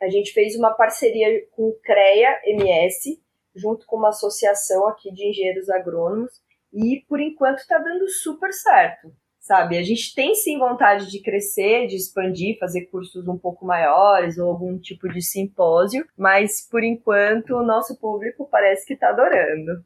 A 0.00 0.08
gente 0.08 0.32
fez 0.32 0.56
uma 0.56 0.72
parceria 0.74 1.44
com 1.50 1.70
o 1.70 1.78
CREA 1.82 2.40
MS, 2.44 3.20
junto 3.52 3.84
com 3.84 3.96
uma 3.96 4.10
associação 4.10 4.86
aqui 4.86 5.12
de 5.12 5.28
engenheiros 5.28 5.68
agrônomos, 5.68 6.40
e 6.72 7.04
por 7.08 7.20
enquanto 7.20 7.58
está 7.58 7.78
dando 7.78 8.08
super 8.08 8.52
certo 8.52 9.12
sabe? 9.44 9.76
A 9.76 9.82
gente 9.82 10.14
tem 10.14 10.34
sim 10.34 10.58
vontade 10.58 11.10
de 11.10 11.20
crescer, 11.20 11.86
de 11.86 11.96
expandir, 11.96 12.58
fazer 12.58 12.86
cursos 12.86 13.28
um 13.28 13.36
pouco 13.36 13.66
maiores 13.66 14.38
ou 14.38 14.48
algum 14.48 14.78
tipo 14.78 15.06
de 15.06 15.20
simpósio, 15.20 16.04
mas 16.16 16.66
por 16.68 16.82
enquanto 16.82 17.50
o 17.50 17.62
nosso 17.62 17.94
público 18.00 18.48
parece 18.50 18.86
que 18.86 18.94
está 18.94 19.10
adorando. 19.10 19.84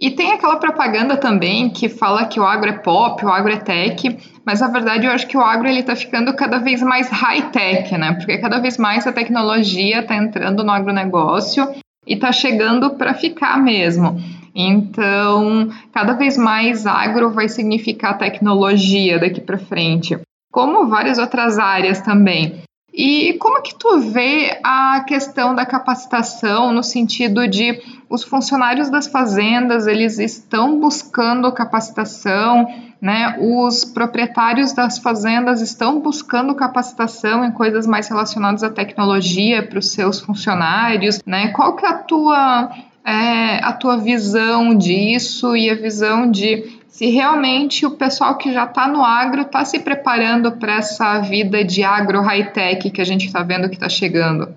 E 0.00 0.10
tem 0.10 0.32
aquela 0.32 0.56
propaganda 0.56 1.16
também 1.16 1.70
que 1.70 1.88
fala 1.88 2.26
que 2.26 2.40
o 2.40 2.44
agro 2.44 2.70
é 2.70 2.78
pop, 2.78 3.24
o 3.24 3.28
agro 3.28 3.52
é 3.52 3.58
tech, 3.58 4.18
mas 4.44 4.60
na 4.60 4.68
verdade 4.68 5.06
eu 5.06 5.12
acho 5.12 5.26
que 5.26 5.36
o 5.36 5.40
agro 5.40 5.68
ele 5.68 5.80
está 5.80 5.94
ficando 5.94 6.34
cada 6.34 6.58
vez 6.58 6.82
mais 6.82 7.08
high-tech, 7.08 7.96
né? 7.96 8.14
Porque 8.14 8.38
cada 8.38 8.58
vez 8.58 8.76
mais 8.78 9.06
a 9.06 9.12
tecnologia 9.12 10.00
está 10.00 10.16
entrando 10.16 10.64
no 10.64 10.70
agronegócio 10.70 11.66
e 12.06 12.14
está 12.14 12.30
chegando 12.32 12.96
para 12.96 13.14
ficar 13.14 13.58
mesmo. 13.62 14.16
Então, 14.58 15.68
cada 15.92 16.14
vez 16.14 16.38
mais 16.38 16.86
agro 16.86 17.30
vai 17.30 17.46
significar 17.46 18.16
tecnologia 18.16 19.18
daqui 19.18 19.38
para 19.38 19.58
frente, 19.58 20.18
como 20.50 20.88
várias 20.88 21.18
outras 21.18 21.58
áreas 21.58 22.00
também. 22.00 22.62
E 22.90 23.34
como 23.34 23.60
que 23.60 23.74
tu 23.74 24.00
vê 24.00 24.58
a 24.64 25.04
questão 25.06 25.54
da 25.54 25.66
capacitação 25.66 26.72
no 26.72 26.82
sentido 26.82 27.46
de 27.46 27.78
os 28.08 28.24
funcionários 28.24 28.88
das 28.88 29.06
fazendas, 29.06 29.86
eles 29.86 30.18
estão 30.18 30.80
buscando 30.80 31.52
capacitação, 31.52 32.66
né? 32.98 33.36
Os 33.38 33.84
proprietários 33.84 34.72
das 34.72 34.96
fazendas 34.96 35.60
estão 35.60 36.00
buscando 36.00 36.54
capacitação 36.54 37.44
em 37.44 37.52
coisas 37.52 37.86
mais 37.86 38.08
relacionadas 38.08 38.62
à 38.62 38.70
tecnologia 38.70 39.62
para 39.62 39.78
os 39.78 39.90
seus 39.90 40.18
funcionários, 40.18 41.20
né? 41.26 41.48
Qual 41.48 41.76
que 41.76 41.84
é 41.84 41.90
a 41.90 41.98
tua 41.98 42.70
é, 43.06 43.64
a 43.64 43.72
tua 43.72 43.96
visão 43.96 44.76
disso 44.76 45.56
e 45.56 45.70
a 45.70 45.76
visão 45.76 46.28
de 46.28 46.80
se 46.88 47.06
realmente 47.06 47.86
o 47.86 47.96
pessoal 47.96 48.36
que 48.36 48.52
já 48.52 48.64
está 48.64 48.88
no 48.88 49.04
agro 49.04 49.42
está 49.42 49.64
se 49.64 49.78
preparando 49.78 50.58
para 50.58 50.78
essa 50.78 51.20
vida 51.20 51.62
de 51.62 51.84
agro 51.84 52.20
high-tech 52.20 52.90
que 52.90 53.00
a 53.00 53.04
gente 53.04 53.26
está 53.26 53.44
vendo 53.44 53.68
que 53.68 53.76
está 53.76 53.88
chegando. 53.88 54.56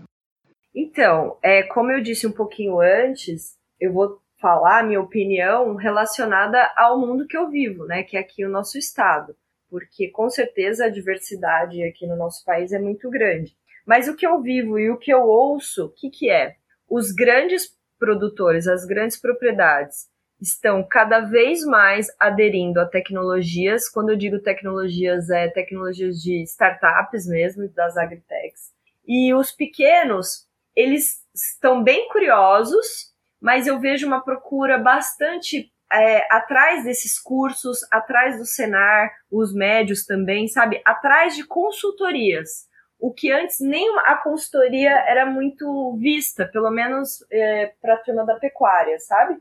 Então, 0.74 1.38
é, 1.44 1.64
como 1.64 1.92
eu 1.92 2.02
disse 2.02 2.26
um 2.26 2.32
pouquinho 2.32 2.80
antes, 2.80 3.56
eu 3.80 3.94
vou 3.94 4.18
falar 4.42 4.80
a 4.80 4.84
minha 4.84 5.02
opinião 5.02 5.76
relacionada 5.76 6.72
ao 6.76 7.00
mundo 7.00 7.28
que 7.28 7.38
eu 7.38 7.50
vivo, 7.50 7.86
né, 7.86 8.02
que 8.02 8.18
é 8.18 8.20
aqui 8.22 8.46
o 8.46 8.50
nosso 8.50 8.78
estado, 8.78 9.36
porque 9.70 10.08
com 10.08 10.30
certeza 10.30 10.86
a 10.86 10.90
diversidade 10.90 11.84
aqui 11.84 12.08
no 12.08 12.16
nosso 12.16 12.44
país 12.46 12.72
é 12.72 12.80
muito 12.80 13.10
grande. 13.12 13.54
Mas 13.86 14.08
o 14.08 14.16
que 14.16 14.26
eu 14.26 14.42
vivo 14.42 14.80
e 14.80 14.90
o 14.90 14.98
que 14.98 15.12
eu 15.12 15.22
ouço, 15.22 15.86
o 15.86 15.90
que, 15.90 16.10
que 16.10 16.30
é? 16.30 16.56
Os 16.90 17.12
grandes 17.12 17.78
produtores, 18.00 18.68
as 18.68 18.86
grandes 18.86 19.18
propriedades, 19.18 20.08
estão 20.42 20.82
cada 20.88 21.20
vez 21.20 21.64
mais 21.66 22.08
aderindo 22.20 22.80
a 22.80 22.86
tecnologias. 22.86 23.90
Quando 23.90 24.10
eu 24.10 24.16
digo 24.16 24.40
tecnologias, 24.40 25.30
é 25.30 25.50
tecnologias 25.50 26.22
de 26.22 26.42
startups 26.44 27.28
mesmo, 27.28 27.68
das 27.70 27.98
agritechs. 27.98 28.72
E 29.06 29.34
os 29.34 29.52
pequenos, 29.52 30.48
eles 30.76 31.20
estão 31.36 31.84
bem 31.84 32.08
curiosos, 32.10 33.14
mas 33.42 33.68
eu 33.68 33.80
vejo 33.80 34.08
uma 34.08 34.24
procura 34.24 34.78
bastante 34.78 35.72
é, 35.92 36.26
atrás 36.34 36.84
desses 36.84 37.20
cursos, 37.20 37.80
atrás 37.92 38.38
do 38.38 38.46
Senar, 38.46 39.12
os 39.32 39.54
médios 39.54 40.06
também, 40.06 40.48
sabe? 40.48 40.82
Atrás 40.86 41.36
de 41.36 41.46
consultorias 41.46 42.69
o 43.00 43.14
que 43.14 43.32
antes 43.32 43.60
nem 43.62 43.88
a 44.00 44.18
consultoria 44.18 44.92
era 45.08 45.26
muito 45.26 45.96
vista, 45.98 46.46
pelo 46.46 46.70
menos 46.70 47.26
é, 47.32 47.74
para 47.82 47.94
a 47.94 47.98
turma 47.98 48.26
da 48.26 48.36
pecuária, 48.36 49.00
sabe? 49.00 49.38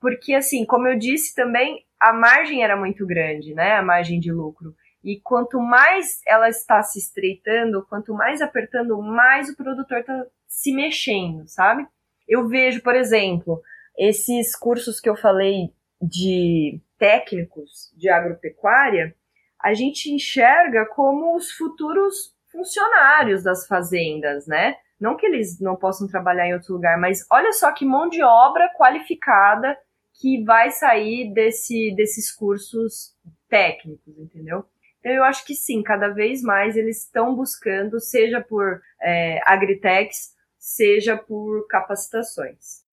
Porque, 0.00 0.34
assim, 0.34 0.66
como 0.66 0.88
eu 0.88 0.98
disse 0.98 1.34
também, 1.34 1.86
a 2.00 2.12
margem 2.12 2.64
era 2.64 2.76
muito 2.76 3.06
grande, 3.06 3.54
né? 3.54 3.74
A 3.74 3.82
margem 3.82 4.18
de 4.18 4.32
lucro. 4.32 4.74
E 5.04 5.20
quanto 5.20 5.60
mais 5.60 6.20
ela 6.26 6.48
está 6.48 6.82
se 6.82 6.98
estreitando, 6.98 7.86
quanto 7.88 8.12
mais 8.12 8.42
apertando, 8.42 9.00
mais 9.00 9.48
o 9.48 9.56
produtor 9.56 9.98
está 9.98 10.26
se 10.48 10.72
mexendo, 10.72 11.46
sabe? 11.46 11.86
Eu 12.28 12.48
vejo, 12.48 12.82
por 12.82 12.96
exemplo, 12.96 13.62
esses 13.96 14.56
cursos 14.56 15.00
que 15.00 15.08
eu 15.08 15.16
falei 15.16 15.72
de 16.02 16.80
técnicos 16.98 17.92
de 17.96 18.08
agropecuária, 18.08 19.14
a 19.62 19.72
gente 19.74 20.10
enxerga 20.10 20.86
como 20.86 21.36
os 21.36 21.52
futuros 21.52 22.35
funcionários 22.56 23.42
das 23.42 23.66
fazendas, 23.66 24.46
né? 24.46 24.76
Não 24.98 25.16
que 25.16 25.26
eles 25.26 25.60
não 25.60 25.76
possam 25.76 26.08
trabalhar 26.08 26.48
em 26.48 26.54
outro 26.54 26.72
lugar, 26.72 26.98
mas 26.98 27.26
olha 27.30 27.52
só 27.52 27.70
que 27.72 27.84
mão 27.84 28.08
de 28.08 28.22
obra 28.22 28.70
qualificada 28.76 29.76
que 30.18 30.42
vai 30.42 30.70
sair 30.70 31.32
desse, 31.34 31.94
desses 31.94 32.32
cursos 32.32 33.14
técnicos, 33.48 34.18
entendeu? 34.18 34.64
Então, 35.00 35.12
eu 35.12 35.22
acho 35.22 35.44
que 35.44 35.54
sim, 35.54 35.82
cada 35.82 36.08
vez 36.08 36.42
mais 36.42 36.76
eles 36.76 37.04
estão 37.04 37.34
buscando, 37.34 38.00
seja 38.00 38.40
por 38.40 38.80
é, 39.00 39.38
agritechs, 39.44 40.34
seja 40.58 41.16
por 41.16 41.66
capacitações. 41.68 42.85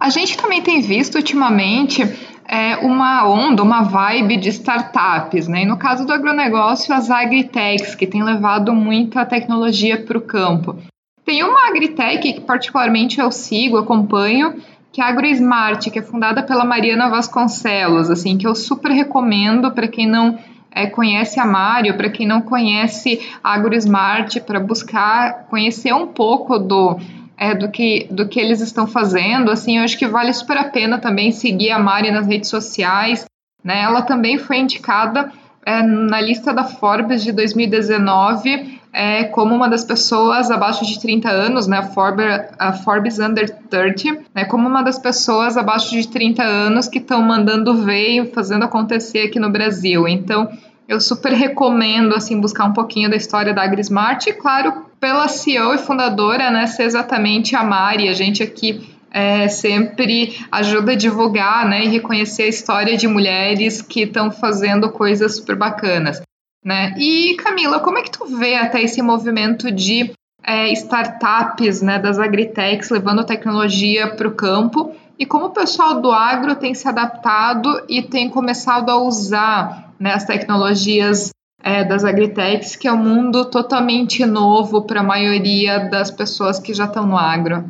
A 0.00 0.08
gente 0.08 0.38
também 0.38 0.62
tem 0.62 0.80
visto 0.80 1.16
ultimamente 1.16 2.02
é, 2.48 2.78
uma 2.78 3.28
onda, 3.28 3.62
uma 3.62 3.82
vibe 3.82 4.38
de 4.38 4.48
startups, 4.48 5.46
né? 5.46 5.62
E 5.62 5.66
no 5.66 5.76
caso 5.76 6.06
do 6.06 6.12
agronegócio, 6.12 6.94
as 6.94 7.10
agritechs, 7.10 7.94
que 7.94 8.06
têm 8.06 8.22
levado 8.22 8.74
muita 8.74 9.26
tecnologia 9.26 10.02
para 10.02 10.16
o 10.16 10.22
campo. 10.22 10.74
Tem 11.22 11.44
uma 11.44 11.68
agritech 11.68 12.32
que 12.32 12.40
particularmente 12.40 13.20
eu 13.20 13.30
sigo, 13.30 13.76
acompanho, 13.76 14.54
que 14.90 15.02
é 15.02 15.04
a 15.04 15.08
AgroSmart, 15.08 15.90
que 15.90 15.98
é 15.98 16.02
fundada 16.02 16.42
pela 16.42 16.64
Mariana 16.64 17.10
Vasconcelos, 17.10 18.08
assim, 18.08 18.38
que 18.38 18.46
eu 18.46 18.54
super 18.54 18.90
recomendo 18.90 19.70
para 19.70 19.86
quem 19.86 20.06
não 20.06 20.38
é, 20.72 20.86
conhece 20.86 21.38
a 21.38 21.44
Mário, 21.44 21.96
para 21.96 22.08
quem 22.08 22.26
não 22.26 22.40
conhece 22.40 23.20
a 23.44 23.52
AgroSmart, 23.52 24.40
para 24.40 24.58
buscar 24.58 25.44
conhecer 25.50 25.92
um 25.92 26.06
pouco 26.06 26.58
do 26.58 26.98
é, 27.40 27.54
do, 27.54 27.70
que, 27.70 28.06
do 28.10 28.28
que 28.28 28.38
eles 28.38 28.60
estão 28.60 28.86
fazendo. 28.86 29.50
Assim, 29.50 29.78
eu 29.78 29.84
acho 29.84 29.98
que 29.98 30.06
vale 30.06 30.30
super 30.34 30.58
a 30.58 30.64
pena 30.64 30.98
também 30.98 31.32
seguir 31.32 31.70
a 31.70 31.78
Mari 31.78 32.10
nas 32.10 32.26
redes 32.26 32.50
sociais. 32.50 33.24
Né? 33.64 33.80
Ela 33.80 34.02
também 34.02 34.36
foi 34.36 34.58
indicada 34.58 35.32
é, 35.64 35.82
na 35.82 36.20
lista 36.20 36.52
da 36.52 36.64
Forbes 36.64 37.22
de 37.22 37.32
2019 37.32 38.78
é, 38.92 39.24
como 39.24 39.54
uma 39.54 39.68
das 39.68 39.84
pessoas 39.84 40.50
abaixo 40.50 40.84
de 40.84 41.00
30 41.00 41.30
anos, 41.30 41.66
né, 41.66 41.78
a 41.78 41.82
Forbes, 41.84 42.26
a 42.58 42.72
Forbes 42.72 43.18
Under 43.20 43.48
30, 43.48 44.24
né, 44.34 44.44
como 44.44 44.68
uma 44.68 44.82
das 44.82 44.98
pessoas 44.98 45.56
abaixo 45.56 45.92
de 45.92 46.08
30 46.08 46.42
anos 46.42 46.88
que 46.88 46.98
estão 46.98 47.22
mandando 47.22 47.84
ver 47.84 48.08
e 48.08 48.26
fazendo 48.32 48.64
acontecer 48.64 49.20
aqui 49.20 49.38
no 49.38 49.48
Brasil. 49.48 50.08
Então, 50.08 50.50
eu 50.88 51.00
super 51.00 51.32
recomendo 51.32 52.16
assim 52.16 52.40
buscar 52.40 52.64
um 52.64 52.72
pouquinho 52.72 53.08
da 53.08 53.16
história 53.16 53.54
da 53.54 53.62
AgriSmart 53.62 54.26
e, 54.26 54.32
claro, 54.32 54.89
pela 55.00 55.26
CEO 55.28 55.74
e 55.74 55.78
fundadora, 55.78 56.50
né, 56.50 56.66
ser 56.66 56.84
exatamente 56.84 57.56
a 57.56 57.64
Mari. 57.64 58.08
A 58.08 58.12
gente 58.12 58.42
aqui 58.42 58.94
é, 59.10 59.48
sempre 59.48 60.38
ajuda 60.52 60.92
a 60.92 60.96
divulgar 60.96 61.68
né, 61.68 61.84
e 61.84 61.88
reconhecer 61.88 62.44
a 62.44 62.48
história 62.48 62.96
de 62.96 63.08
mulheres 63.08 63.82
que 63.82 64.02
estão 64.02 64.30
fazendo 64.30 64.90
coisas 64.90 65.36
super 65.36 65.56
bacanas. 65.56 66.22
Né? 66.64 66.94
E 66.98 67.34
Camila, 67.36 67.80
como 67.80 67.98
é 67.98 68.02
que 68.02 68.10
tu 68.10 68.26
vê 68.26 68.54
até 68.56 68.82
esse 68.82 69.00
movimento 69.00 69.72
de 69.72 70.12
é, 70.42 70.70
startups, 70.72 71.80
né, 71.80 71.98
das 71.98 72.18
agritechs 72.18 72.90
levando 72.90 73.24
tecnologia 73.24 74.14
para 74.14 74.28
o 74.28 74.34
campo 74.34 74.94
e 75.18 75.26
como 75.26 75.46
o 75.46 75.50
pessoal 75.50 76.00
do 76.00 76.10
agro 76.10 76.56
tem 76.56 76.74
se 76.74 76.88
adaptado 76.88 77.82
e 77.88 78.02
tem 78.02 78.28
começado 78.28 78.90
a 78.90 78.96
usar 78.96 79.92
né, 79.98 80.14
as 80.14 80.24
tecnologias 80.24 81.30
é, 81.62 81.84
das 81.84 82.04
agritechs, 82.04 82.76
que 82.76 82.88
é 82.88 82.92
um 82.92 82.96
mundo 82.96 83.50
totalmente 83.50 84.24
novo 84.24 84.86
para 84.86 85.00
a 85.00 85.04
maioria 85.04 85.90
das 85.90 86.10
pessoas 86.10 86.58
que 86.58 86.74
já 86.74 86.84
estão 86.84 87.06
no 87.06 87.16
agro. 87.16 87.64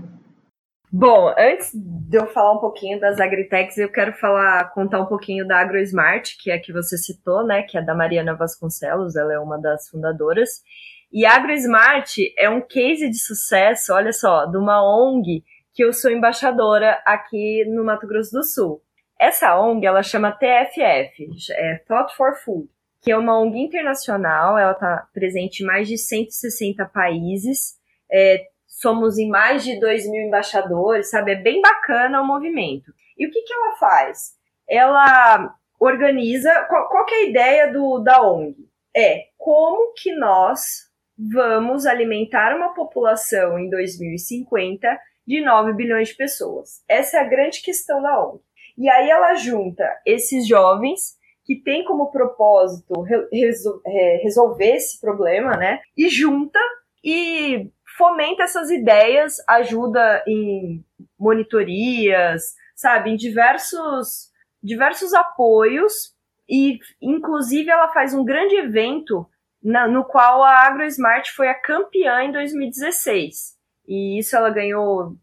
Bom, 0.92 1.33
antes 1.38 1.70
de 1.72 2.18
eu 2.18 2.26
falar 2.26 2.53
um 2.53 2.59
pouquinho 2.59 2.98
das 2.98 3.20
agritechs, 3.20 3.79
eu 3.79 3.88
quero 3.88 4.12
falar, 4.14 4.72
contar 4.72 5.00
um 5.00 5.07
pouquinho 5.07 5.46
da 5.46 5.61
AgroSmart, 5.61 6.33
que 6.42 6.50
é 6.50 6.55
a 6.55 6.61
que 6.61 6.72
você 6.72 6.98
citou, 6.98 7.46
né, 7.46 7.62
que 7.62 7.79
é 7.79 7.83
da 7.83 7.94
Mariana 7.94 8.35
Vasconcelos, 8.35 9.14
ela 9.14 9.33
é 9.33 9.38
uma 9.38 9.57
das 9.57 9.88
fundadoras. 9.88 10.50
E 11.12 11.24
a 11.24 11.37
AgroSmart 11.37 12.16
é 12.37 12.50
um 12.50 12.61
case 12.61 13.09
de 13.09 13.18
sucesso, 13.18 13.92
olha 13.92 14.12
só, 14.12 14.46
de 14.46 14.57
uma 14.57 14.83
ONG 14.83 15.44
que 15.72 15.85
eu 15.85 15.92
sou 15.92 16.11
embaixadora 16.11 17.00
aqui 17.07 17.64
no 17.66 17.85
Mato 17.85 18.07
Grosso 18.07 18.33
do 18.33 18.42
Sul. 18.42 18.83
Essa 19.18 19.61
ONG, 19.61 19.87
ela 19.87 20.03
chama 20.03 20.33
TFF, 20.33 21.29
é 21.53 21.76
Thought 21.87 22.16
for 22.16 22.35
Food, 22.44 22.68
que 23.00 23.10
é 23.10 23.16
uma 23.16 23.38
ONG 23.38 23.58
internacional, 23.58 24.58
ela 24.58 24.72
está 24.72 25.08
presente 25.12 25.62
em 25.62 25.66
mais 25.66 25.88
de 25.88 25.96
160 25.96 26.84
países, 26.86 27.78
é, 28.12 28.46
somos 28.66 29.18
em 29.18 29.28
mais 29.28 29.64
de 29.64 29.78
2 29.78 30.10
mil 30.10 30.22
embaixadores, 30.22 31.10
sabe? 31.10 31.32
É 31.32 31.36
bem 31.36 31.60
bacana 31.60 32.20
o 32.20 32.26
movimento. 32.26 32.92
E 33.16 33.26
o 33.26 33.30
que, 33.30 33.42
que 33.42 33.52
ela 33.52 33.76
faz? 33.76 34.34
Ela 34.68 35.54
organiza. 35.78 36.66
Qual, 36.68 36.88
qual 36.88 37.06
é 37.08 37.14
a 37.14 37.24
ideia 37.24 37.72
do, 37.72 37.98
da 37.98 38.22
ONG? 38.22 38.56
É 38.94 39.28
como 39.36 39.92
que 39.94 40.14
nós 40.14 40.90
vamos 41.16 41.86
alimentar 41.86 42.56
uma 42.56 42.74
população 42.74 43.58
em 43.58 43.68
2050 43.68 44.98
de 45.26 45.42
9 45.42 45.74
bilhões 45.74 46.08
de 46.08 46.16
pessoas. 46.16 46.82
Essa 46.88 47.18
é 47.18 47.20
a 47.20 47.28
grande 47.28 47.62
questão 47.62 48.02
da 48.02 48.18
ONG. 48.24 48.40
E 48.78 48.88
aí 48.88 49.10
ela 49.10 49.34
junta 49.34 49.86
esses 50.06 50.46
jovens 50.46 51.19
que 51.50 51.56
têm 51.56 51.84
como 51.84 52.12
propósito 52.12 53.02
resolver 54.22 54.76
esse 54.76 55.00
problema, 55.00 55.56
né? 55.56 55.80
E 55.96 56.08
junta 56.08 56.60
e 57.02 57.68
fomenta 57.98 58.44
essas 58.44 58.70
ideias, 58.70 59.38
ajuda 59.48 60.22
em 60.28 60.84
monitorias, 61.18 62.54
sabe, 62.76 63.10
em 63.10 63.16
diversos 63.16 64.30
diversos 64.62 65.12
apoios 65.12 66.14
e 66.48 66.78
inclusive 67.02 67.68
ela 67.68 67.92
faz 67.92 68.14
um 68.14 68.24
grande 68.24 68.54
evento 68.54 69.28
na, 69.60 69.88
no 69.88 70.04
qual 70.04 70.44
a 70.44 70.68
AgroSmart 70.68 71.30
foi 71.34 71.48
a 71.48 71.60
campeã 71.60 72.22
em 72.22 72.30
2016. 72.30 73.56
E 73.88 74.20
isso 74.20 74.36
ela 74.36 74.50
ganhou 74.50 75.16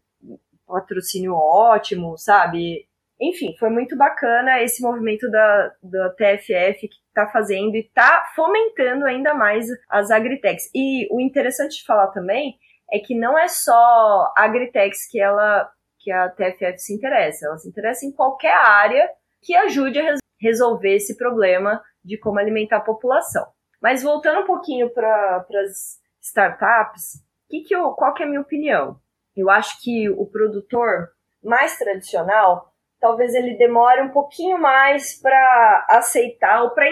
patrocínio 0.66 1.32
ótimo, 1.32 2.18
sabe? 2.18 2.86
Enfim, 3.20 3.56
foi 3.58 3.68
muito 3.68 3.96
bacana 3.96 4.62
esse 4.62 4.80
movimento 4.80 5.28
da, 5.30 5.72
da 5.82 6.10
TFF 6.10 6.88
que 6.88 6.96
está 7.08 7.26
fazendo 7.26 7.74
e 7.74 7.80
está 7.80 8.24
fomentando 8.36 9.04
ainda 9.04 9.34
mais 9.34 9.66
as 9.88 10.10
agritechs. 10.10 10.70
E 10.74 11.08
o 11.12 11.20
interessante 11.20 11.78
de 11.78 11.84
falar 11.84 12.08
também 12.08 12.54
é 12.90 12.98
que 12.98 13.18
não 13.18 13.36
é 13.36 13.48
só 13.48 14.32
agritex 14.36 15.10
que 15.10 15.20
ela 15.20 15.70
que 15.98 16.12
a 16.12 16.28
TFF 16.28 16.78
se 16.78 16.94
interessa, 16.94 17.46
ela 17.46 17.58
se 17.58 17.68
interessa 17.68 18.06
em 18.06 18.12
qualquer 18.12 18.54
área 18.54 19.10
que 19.42 19.54
ajude 19.54 19.98
a 19.98 20.14
resolver 20.40 20.94
esse 20.94 21.16
problema 21.16 21.82
de 22.04 22.16
como 22.16 22.38
alimentar 22.38 22.76
a 22.76 22.82
população. 22.84 23.44
Mas 23.82 24.02
voltando 24.02 24.40
um 24.42 24.46
pouquinho 24.46 24.90
para 24.90 25.44
as 25.64 25.98
startups, 26.20 27.22
que 27.48 27.62
que 27.62 27.74
eu, 27.74 27.90
qual 27.92 28.14
que 28.14 28.22
é 28.22 28.26
a 28.26 28.28
minha 28.28 28.40
opinião? 28.40 29.00
Eu 29.36 29.50
acho 29.50 29.82
que 29.82 30.08
o 30.08 30.26
produtor 30.26 31.10
mais 31.42 31.76
tradicional, 31.78 32.67
talvez 33.00 33.34
ele 33.34 33.56
demore 33.56 34.02
um 34.02 34.10
pouquinho 34.10 34.58
mais 34.58 35.20
para 35.20 35.86
aceitar 35.90 36.62
ou 36.62 36.70
para 36.70 36.88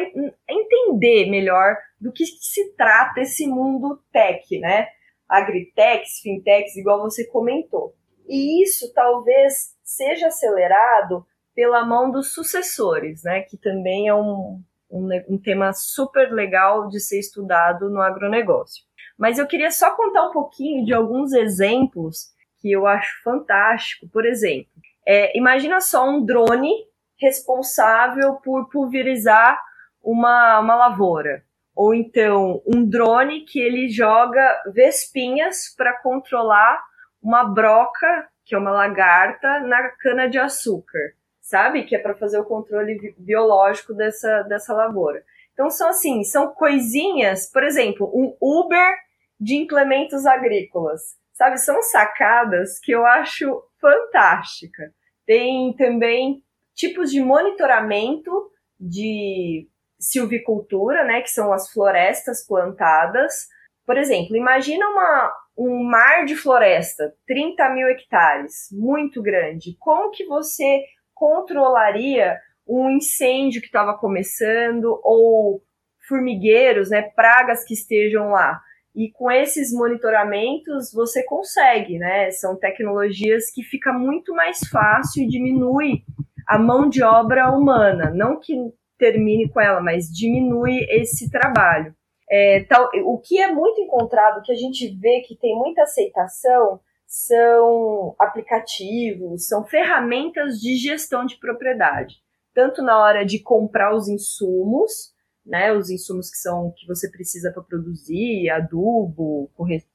entender 0.49 1.29
melhor 1.31 1.77
do 2.01 2.13
que 2.13 2.25
se 2.25 2.75
trata 2.75 3.21
esse 3.21 3.47
mundo 3.47 4.01
tech, 4.13 4.59
né? 4.59 4.89
Agritechs, 5.29 6.21
fintechs, 6.23 6.77
igual 6.77 7.01
você 7.01 7.27
comentou. 7.27 7.95
E 8.29 8.63
isso 8.63 8.93
talvez 8.93 9.75
seja 9.83 10.29
acelerado 10.29 11.27
pela 11.55 11.85
mão 11.85 12.11
dos 12.11 12.33
sucessores, 12.33 13.23
né? 13.25 13.41
Que 13.41 13.57
também 13.57 14.09
é 14.09 14.15
um, 14.15 14.61
um, 14.91 15.09
um 15.29 15.39
tema 15.39 15.73
super 15.73 16.33
legal 16.33 16.89
de 16.89 17.01
ser 17.01 17.19
estudado 17.19 17.89
no 17.91 18.01
agronegócio. 18.01 18.85
Mas 19.19 19.39
eu 19.39 19.47
queria 19.47 19.71
só 19.71 19.95
contar 19.97 20.29
um 20.29 20.33
pouquinho 20.33 20.85
de 20.85 20.93
alguns 20.93 21.33
exemplos 21.33 22.35
que 22.61 22.71
eu 22.71 22.87
acho 22.87 23.23
fantástico. 23.23 24.09
Por 24.09 24.27
exemplo, 24.27 24.71
é, 25.07 25.37
imagina 25.39 25.81
só 25.81 26.09
um 26.09 26.25
drone 26.25 26.73
responsável 27.21 28.35
por 28.35 28.69
pulverizar 28.69 29.61
uma, 30.03 30.59
uma 30.61 30.75
lavoura. 30.75 31.45
Ou 31.75 31.95
então 31.95 32.63
um 32.67 32.85
drone 32.85 33.43
que 33.43 33.61
ele 33.61 33.89
joga 33.89 34.63
vespinhas 34.73 35.75
para 35.77 36.01
controlar 36.01 36.83
uma 37.23 37.45
broca, 37.45 38.29
que 38.45 38.55
é 38.55 38.59
uma 38.59 38.71
lagarta, 38.71 39.61
na 39.61 39.89
cana 40.01 40.29
de 40.29 40.39
açúcar, 40.39 41.13
sabe? 41.41 41.85
Que 41.85 41.97
é 41.97 41.99
para 41.99 42.15
fazer 42.15 42.39
o 42.39 42.45
controle 42.45 43.15
biológico 43.19 43.95
dessa, 43.95 44.43
dessa 44.43 44.75
lavoura. 44.75 45.23
Então 45.53 45.71
são 45.71 45.89
assim, 45.89 46.25
são 46.25 46.49
coisinhas, 46.49 47.51
por 47.51 47.63
exemplo, 47.63 48.11
um 48.15 48.37
Uber 48.41 48.95
de 49.39 49.57
implementos 49.57 50.25
agrícolas 50.27 51.17
sabe? 51.37 51.59
São 51.59 51.83
sacadas 51.83 52.79
que 52.79 52.93
eu 52.93 53.05
acho 53.05 53.63
fantástica. 53.81 54.93
Tem 55.27 55.75
também 55.75 56.43
tipos 56.75 57.11
de 57.11 57.21
monitoramento 57.21 58.31
de 58.79 59.69
silvicultura, 59.99 61.05
né, 61.05 61.23
que 61.23 61.31
são 61.31 61.53
as 61.53 61.71
florestas 61.73 62.47
plantadas. 62.47 63.47
Por 63.85 63.97
exemplo, 63.97 64.37
imagina 64.37 64.87
uma, 64.89 65.33
um 65.59 65.85
mar 65.85 66.25
de 66.25 66.37
floresta, 66.37 67.15
30 67.27 67.69
mil 67.71 67.89
hectares, 67.89 68.69
muito 68.73 69.23
grande. 69.23 69.77
Como 69.79 70.11
que 70.11 70.25
você 70.27 70.83
controlaria 71.15 72.39
um 72.69 72.91
incêndio 72.91 73.61
que 73.61 73.69
estava 73.69 73.97
começando 73.97 75.01
ou 75.03 75.63
formigueiros, 76.07 76.91
né, 76.91 77.03
pragas 77.03 77.65
que 77.65 77.75
estejam 77.75 78.31
lá. 78.31 78.61
E 78.97 79.11
com 79.13 79.31
esses 79.31 79.73
monitoramentos 79.73 80.91
você 80.91 81.23
consegue, 81.23 81.99
né? 81.99 82.31
São 82.31 82.57
tecnologias 82.57 83.51
que 83.51 83.63
fica 83.63 83.93
muito 83.93 84.35
mais 84.35 84.61
fácil 84.71 85.23
e 85.23 85.29
diminui 85.29 86.03
a 86.49 86.59
mão 86.59 86.89
de 86.89 87.03
obra 87.03 87.51
humana. 87.51 88.11
Não 88.15 88.41
que 88.41 88.55
termine 88.99 89.51
com 89.51 89.61
ela, 89.61 89.83
mas 89.83 90.07
diminui 90.07 90.79
esse 90.89 91.31
trabalho. 91.31 91.95
É, 92.31 92.65
tal, 92.65 92.89
o 93.05 93.19
que 93.19 93.39
é 93.39 93.53
muito 93.53 93.83
encontrado, 93.83 94.43
que 94.43 94.51
a 94.51 94.57
gente 94.57 94.89
vê 94.99 95.21
que 95.21 95.37
tem 95.37 95.55
muita 95.55 95.83
aceitação, 95.83 96.81
são 97.07 98.17
aplicativos, 98.19 99.47
são 99.47 99.65
ferramentas 99.65 100.59
de 100.59 100.75
gestão 100.77 101.27
de 101.27 101.39
propriedade. 101.39 102.17
Tanto 102.55 102.83
na 102.83 102.99
hora 102.99 103.25
de 103.27 103.43
comprar 103.43 103.95
os 103.95 104.09
insumos, 104.09 105.15
né, 105.47 105.73
os 105.73 105.89
insumos 105.89 106.29
que 106.29 106.37
são 106.37 106.73
que 106.77 106.87
você 106.87 107.11
precisa 107.11 107.53
para 107.53 107.63
produzir, 107.63 108.51
adubo, 108.51 109.51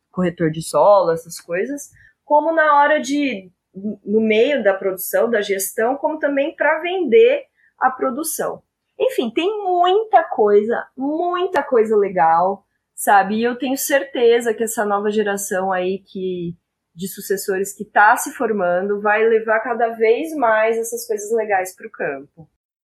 corretor 0.10 0.50
de 0.50 0.62
solo, 0.62 1.12
essas 1.12 1.40
coisas, 1.40 1.92
como 2.24 2.54
na 2.54 2.80
hora 2.80 3.00
de 3.02 3.52
no 3.74 4.20
meio 4.20 4.64
da 4.64 4.74
produção, 4.74 5.30
da 5.30 5.42
gestão, 5.42 5.96
como 5.96 6.20
também 6.20 6.56
para 6.56 6.80
vender 6.80 7.44
a 7.80 7.90
produção. 7.90 8.62
Enfim, 9.00 9.32
tem 9.34 9.64
muita 9.64 10.24
coisa, 10.24 10.86
muita 10.96 11.64
coisa 11.64 11.96
legal, 11.96 12.66
sabe? 12.94 13.38
E 13.38 13.44
eu 13.44 13.58
tenho 13.58 13.78
certeza 13.78 14.54
que 14.54 14.64
essa 14.64 14.86
nova 14.86 15.10
geração 15.10 15.72
aí 15.72 16.00
que 16.00 16.56
de 16.94 17.08
sucessores 17.08 17.74
que 17.74 17.84
está 17.84 18.16
se 18.18 18.32
formando 18.34 19.02
vai 19.02 19.24
levar 19.24 19.62
cada 19.62 19.90
vez 19.90 20.36
mais 20.36 20.78
essas 20.78 21.08
coisas 21.08 21.32
legais 21.32 21.76
para 21.76 21.88
o 21.88 21.92
campo. 21.92 22.50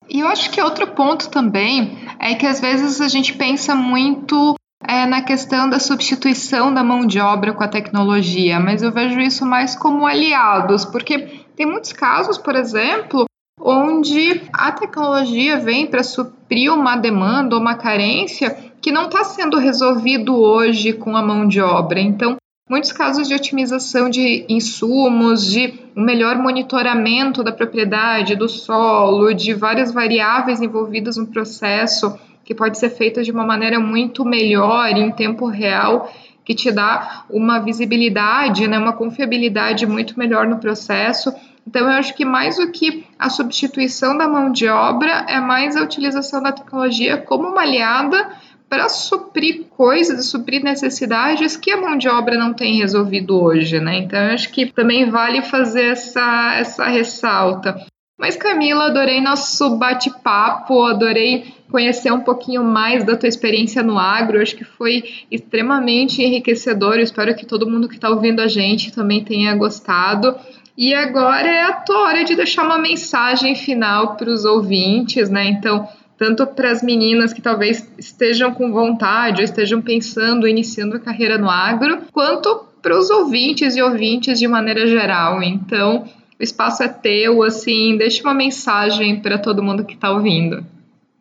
E 0.09 0.19
eu 0.19 0.27
acho 0.27 0.49
que 0.51 0.61
outro 0.61 0.87
ponto 0.87 1.29
também 1.29 1.97
é 2.19 2.35
que 2.35 2.45
às 2.45 2.59
vezes 2.59 2.99
a 2.99 3.07
gente 3.07 3.33
pensa 3.33 3.75
muito 3.75 4.55
é, 4.87 5.05
na 5.05 5.21
questão 5.21 5.69
da 5.69 5.79
substituição 5.79 6.73
da 6.73 6.83
mão 6.83 7.05
de 7.05 7.19
obra 7.19 7.53
com 7.53 7.63
a 7.63 7.67
tecnologia, 7.67 8.59
mas 8.59 8.81
eu 8.81 8.91
vejo 8.91 9.19
isso 9.19 9.45
mais 9.45 9.75
como 9.75 10.05
aliados, 10.05 10.85
porque 10.85 11.45
tem 11.55 11.65
muitos 11.65 11.93
casos, 11.93 12.37
por 12.37 12.55
exemplo, 12.55 13.25
onde 13.59 14.41
a 14.51 14.71
tecnologia 14.71 15.59
vem 15.59 15.85
para 15.85 16.03
suprir 16.03 16.73
uma 16.73 16.95
demanda 16.95 17.55
ou 17.55 17.61
uma 17.61 17.75
carência 17.75 18.71
que 18.81 18.91
não 18.91 19.05
está 19.05 19.23
sendo 19.23 19.57
resolvido 19.59 20.35
hoje 20.35 20.93
com 20.93 21.15
a 21.15 21.21
mão 21.21 21.47
de 21.47 21.61
obra. 21.61 21.99
Então, 21.99 22.37
muitos 22.71 22.93
casos 22.93 23.27
de 23.27 23.35
otimização 23.35 24.09
de 24.09 24.45
insumos, 24.47 25.45
de 25.45 25.73
um 25.93 26.05
melhor 26.05 26.37
monitoramento 26.37 27.43
da 27.43 27.51
propriedade, 27.51 28.33
do 28.33 28.47
solo, 28.47 29.33
de 29.33 29.53
várias 29.53 29.91
variáveis 29.91 30.61
envolvidas 30.61 31.17
no 31.17 31.27
processo, 31.27 32.17
que 32.45 32.55
pode 32.55 32.77
ser 32.77 32.91
feito 32.91 33.21
de 33.23 33.29
uma 33.29 33.45
maneira 33.45 33.77
muito 33.77 34.23
melhor, 34.23 34.87
em 34.91 35.11
tempo 35.11 35.47
real, 35.47 36.09
que 36.45 36.55
te 36.55 36.71
dá 36.71 37.25
uma 37.29 37.59
visibilidade, 37.59 38.65
né, 38.69 38.79
uma 38.79 38.93
confiabilidade 38.93 39.85
muito 39.85 40.17
melhor 40.17 40.47
no 40.47 40.57
processo. 40.57 41.33
Então, 41.67 41.81
eu 41.81 41.89
acho 41.89 42.15
que 42.15 42.23
mais 42.23 42.55
do 42.55 42.71
que 42.71 43.05
a 43.19 43.29
substituição 43.29 44.17
da 44.17 44.29
mão 44.29 44.49
de 44.49 44.69
obra, 44.69 45.25
é 45.27 45.41
mais 45.41 45.75
a 45.75 45.83
utilização 45.83 46.41
da 46.41 46.53
tecnologia 46.53 47.17
como 47.17 47.49
uma 47.49 47.63
aliada 47.63 48.31
para 48.71 48.87
suprir 48.87 49.65
coisas, 49.71 50.27
suprir 50.27 50.63
necessidades 50.63 51.57
que 51.57 51.71
a 51.71 51.81
mão 51.81 51.97
de 51.97 52.07
obra 52.07 52.37
não 52.37 52.53
tem 52.53 52.77
resolvido 52.77 53.37
hoje, 53.37 53.81
né? 53.81 53.97
Então, 53.97 54.17
eu 54.17 54.33
acho 54.33 54.49
que 54.49 54.65
também 54.65 55.09
vale 55.09 55.41
fazer 55.41 55.87
essa, 55.87 56.55
essa 56.55 56.85
ressalta. 56.85 57.85
Mas, 58.17 58.37
Camila, 58.37 58.85
adorei 58.85 59.19
nosso 59.19 59.75
bate-papo, 59.75 60.85
adorei 60.85 61.53
conhecer 61.69 62.13
um 62.13 62.21
pouquinho 62.21 62.63
mais 62.63 63.03
da 63.03 63.17
tua 63.17 63.27
experiência 63.27 63.83
no 63.83 63.99
agro. 63.99 64.41
acho 64.41 64.55
que 64.55 64.63
foi 64.63 65.03
extremamente 65.29 66.23
enriquecedor. 66.23 66.93
Eu 66.93 67.03
espero 67.03 67.35
que 67.35 67.45
todo 67.45 67.69
mundo 67.69 67.89
que 67.89 67.95
está 67.95 68.09
ouvindo 68.09 68.39
a 68.39 68.47
gente 68.47 68.93
também 68.93 69.21
tenha 69.21 69.53
gostado. 69.53 70.33
E 70.77 70.93
agora 70.93 71.49
é 71.49 71.63
a 71.63 71.73
tua 71.73 72.03
hora 72.03 72.23
de 72.23 72.35
deixar 72.35 72.63
uma 72.63 72.77
mensagem 72.77 73.53
final 73.53 74.15
para 74.15 74.29
os 74.29 74.45
ouvintes, 74.45 75.29
né? 75.29 75.49
Então, 75.49 75.89
tanto 76.21 76.45
para 76.45 76.69
as 76.69 76.83
meninas 76.83 77.33
que 77.33 77.41
talvez 77.41 77.91
estejam 77.97 78.53
com 78.53 78.71
vontade 78.71 79.41
ou 79.41 79.43
estejam 79.43 79.81
pensando, 79.81 80.47
iniciando 80.47 80.95
a 80.95 80.99
carreira 80.99 81.35
no 81.35 81.49
agro, 81.49 82.03
quanto 82.13 82.67
para 82.79 82.95
os 82.95 83.09
ouvintes 83.09 83.75
e 83.75 83.81
ouvintes 83.81 84.37
de 84.37 84.47
maneira 84.47 84.85
geral. 84.85 85.41
Então, 85.41 86.05
o 86.39 86.43
espaço 86.43 86.83
é 86.83 86.87
teu, 86.87 87.41
assim, 87.41 87.97
deixa 87.97 88.21
uma 88.21 88.35
mensagem 88.35 89.19
para 89.19 89.39
todo 89.39 89.63
mundo 89.63 89.83
que 89.83 89.95
está 89.95 90.11
ouvindo. 90.11 90.63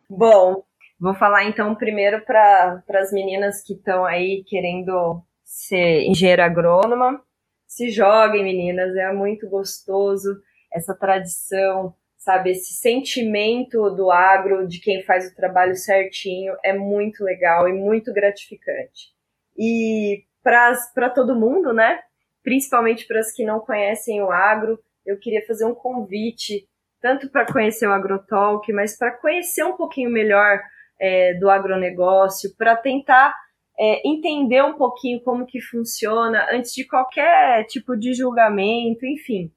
Bom, 0.07 0.63
vou 1.01 1.15
falar 1.15 1.45
então 1.45 1.75
primeiro 1.75 2.23
para 2.27 2.83
as 2.91 3.11
meninas 3.11 3.63
que 3.63 3.73
estão 3.73 4.05
aí 4.05 4.45
querendo 4.47 5.23
ser 5.43 6.03
engenheira 6.03 6.45
agrônoma 6.45 7.19
se 7.67 7.89
joguem, 7.89 8.45
meninas, 8.45 8.95
é 8.97 9.13
muito 9.13 9.49
gostoso 9.49 10.29
essa 10.71 10.93
tradição, 10.93 11.95
sabe? 12.21 12.51
Esse 12.51 12.75
sentimento 12.75 13.91
do 13.91 14.11
agro, 14.11 14.69
de 14.69 14.79
quem 14.79 15.03
faz 15.03 15.27
o 15.27 15.35
trabalho 15.35 15.75
certinho, 15.75 16.55
é 16.63 16.73
muito 16.73 17.25
legal 17.25 17.67
e 17.67 17.73
muito 17.73 18.13
gratificante. 18.13 19.09
E 19.57 20.23
para 20.43 21.11
todo 21.11 21.35
mundo, 21.35 21.73
né? 21.73 21.99
Principalmente 22.43 23.07
para 23.07 23.21
as 23.21 23.33
que 23.33 23.43
não 23.43 23.59
conhecem 23.59 24.23
o 24.23 24.31
agro, 24.31 24.79
eu 25.05 25.19
queria 25.19 25.45
fazer 25.47 25.65
um 25.65 25.75
convite, 25.75 26.69
tanto 27.01 27.31
para 27.31 27.51
conhecer 27.51 27.87
o 27.87 27.93
AgroTalk, 27.93 28.71
mas 28.73 28.97
para 28.97 29.13
conhecer 29.13 29.65
um 29.65 29.77
pouquinho 29.77 30.11
melhor 30.11 30.61
é, 31.01 31.35
do 31.35 31.49
agronegócio, 31.49 32.55
para 32.57 32.77
tentar 32.77 33.35
é, 33.79 34.07
entender 34.07 34.63
um 34.63 34.75
pouquinho 34.75 35.23
como 35.23 35.47
que 35.47 35.59
funciona 35.59 36.47
antes 36.53 36.75
de 36.75 36.87
qualquer 36.87 37.65
tipo 37.65 37.97
de 37.97 38.13
julgamento, 38.13 39.07
enfim. 39.07 39.51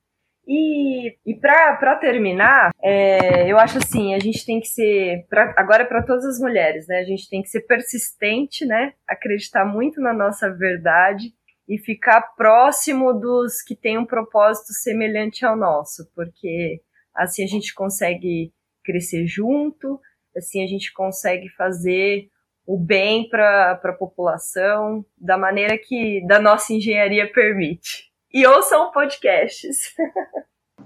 E, 0.45 1.15
e 1.25 1.35
para 1.35 1.95
terminar, 1.95 2.71
é, 2.81 3.49
eu 3.49 3.57
acho 3.57 3.77
assim, 3.77 4.13
a 4.13 4.19
gente 4.19 4.45
tem 4.45 4.59
que 4.59 4.67
ser, 4.67 5.25
pra, 5.29 5.53
agora 5.57 5.83
é 5.83 5.85
para 5.85 6.03
todas 6.03 6.25
as 6.25 6.39
mulheres, 6.39 6.85
né? 6.87 6.99
A 6.99 7.05
gente 7.05 7.29
tem 7.29 7.41
que 7.41 7.47
ser 7.47 7.61
persistente, 7.61 8.65
né? 8.65 8.93
Acreditar 9.07 9.65
muito 9.65 10.01
na 10.01 10.13
nossa 10.13 10.53
verdade 10.53 11.33
e 11.67 11.77
ficar 11.77 12.21
próximo 12.35 13.13
dos 13.13 13.61
que 13.61 13.75
têm 13.75 13.97
um 13.97 14.05
propósito 14.05 14.73
semelhante 14.73 15.45
ao 15.45 15.55
nosso, 15.55 16.09
porque 16.13 16.81
assim 17.15 17.43
a 17.43 17.47
gente 17.47 17.73
consegue 17.73 18.51
crescer 18.83 19.25
junto, 19.25 19.99
assim 20.35 20.61
a 20.61 20.67
gente 20.67 20.91
consegue 20.91 21.47
fazer 21.49 22.27
o 22.65 22.77
bem 22.77 23.29
para 23.29 23.71
a 23.71 23.93
população 23.93 25.05
da 25.17 25.37
maneira 25.37 25.77
que 25.77 26.25
da 26.27 26.39
nossa 26.39 26.73
engenharia 26.73 27.31
permite. 27.31 28.12
E 28.33 28.47
ouçam 28.47 28.91
podcasts. 28.91 29.93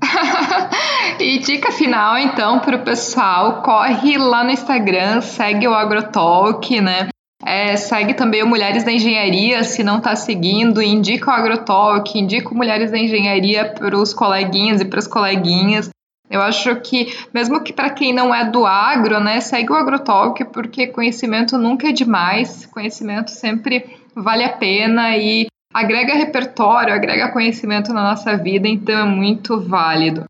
e 1.19 1.39
dica 1.39 1.71
final, 1.71 2.17
então, 2.17 2.59
para 2.59 2.75
o 2.75 2.83
pessoal: 2.83 3.61
corre 3.61 4.17
lá 4.17 4.43
no 4.43 4.51
Instagram, 4.51 5.21
segue 5.21 5.67
o 5.67 5.73
Agrotalk, 5.73 6.81
né? 6.81 7.07
É, 7.45 7.77
segue 7.77 8.13
também 8.13 8.43
o 8.43 8.47
Mulheres 8.47 8.83
da 8.83 8.91
Engenharia, 8.91 9.63
se 9.63 9.83
não 9.83 9.99
está 9.99 10.15
seguindo, 10.15 10.81
indica 10.81 11.31
o 11.31 11.33
Agrotalk, 11.33 12.19
indica 12.19 12.49
o 12.49 12.57
Mulheres 12.57 12.91
da 12.91 12.97
Engenharia 12.97 13.73
para 13.73 13.97
os 13.97 14.13
coleguinhas 14.13 14.81
e 14.81 14.85
para 14.85 14.99
as 14.99 15.07
coleguinhas. 15.07 15.89
Eu 16.29 16.41
acho 16.41 16.75
que, 16.81 17.15
mesmo 17.33 17.63
que 17.63 17.71
para 17.71 17.89
quem 17.89 18.13
não 18.13 18.35
é 18.35 18.43
do 18.49 18.65
agro, 18.65 19.21
né, 19.21 19.39
segue 19.39 19.71
o 19.71 19.75
AgroTalk, 19.75 20.43
porque 20.51 20.87
conhecimento 20.87 21.57
nunca 21.57 21.87
é 21.87 21.93
demais, 21.93 22.65
conhecimento 22.65 23.31
sempre 23.31 23.85
vale 24.13 24.43
a 24.43 24.51
pena 24.51 25.15
e 25.15 25.47
agrega 25.73 26.15
repertório, 26.15 26.93
agrega 26.93 27.31
conhecimento 27.31 27.93
na 27.93 28.03
nossa 28.03 28.35
vida, 28.37 28.67
então 28.67 28.99
é 28.99 29.05
muito 29.05 29.59
válido. 29.59 30.25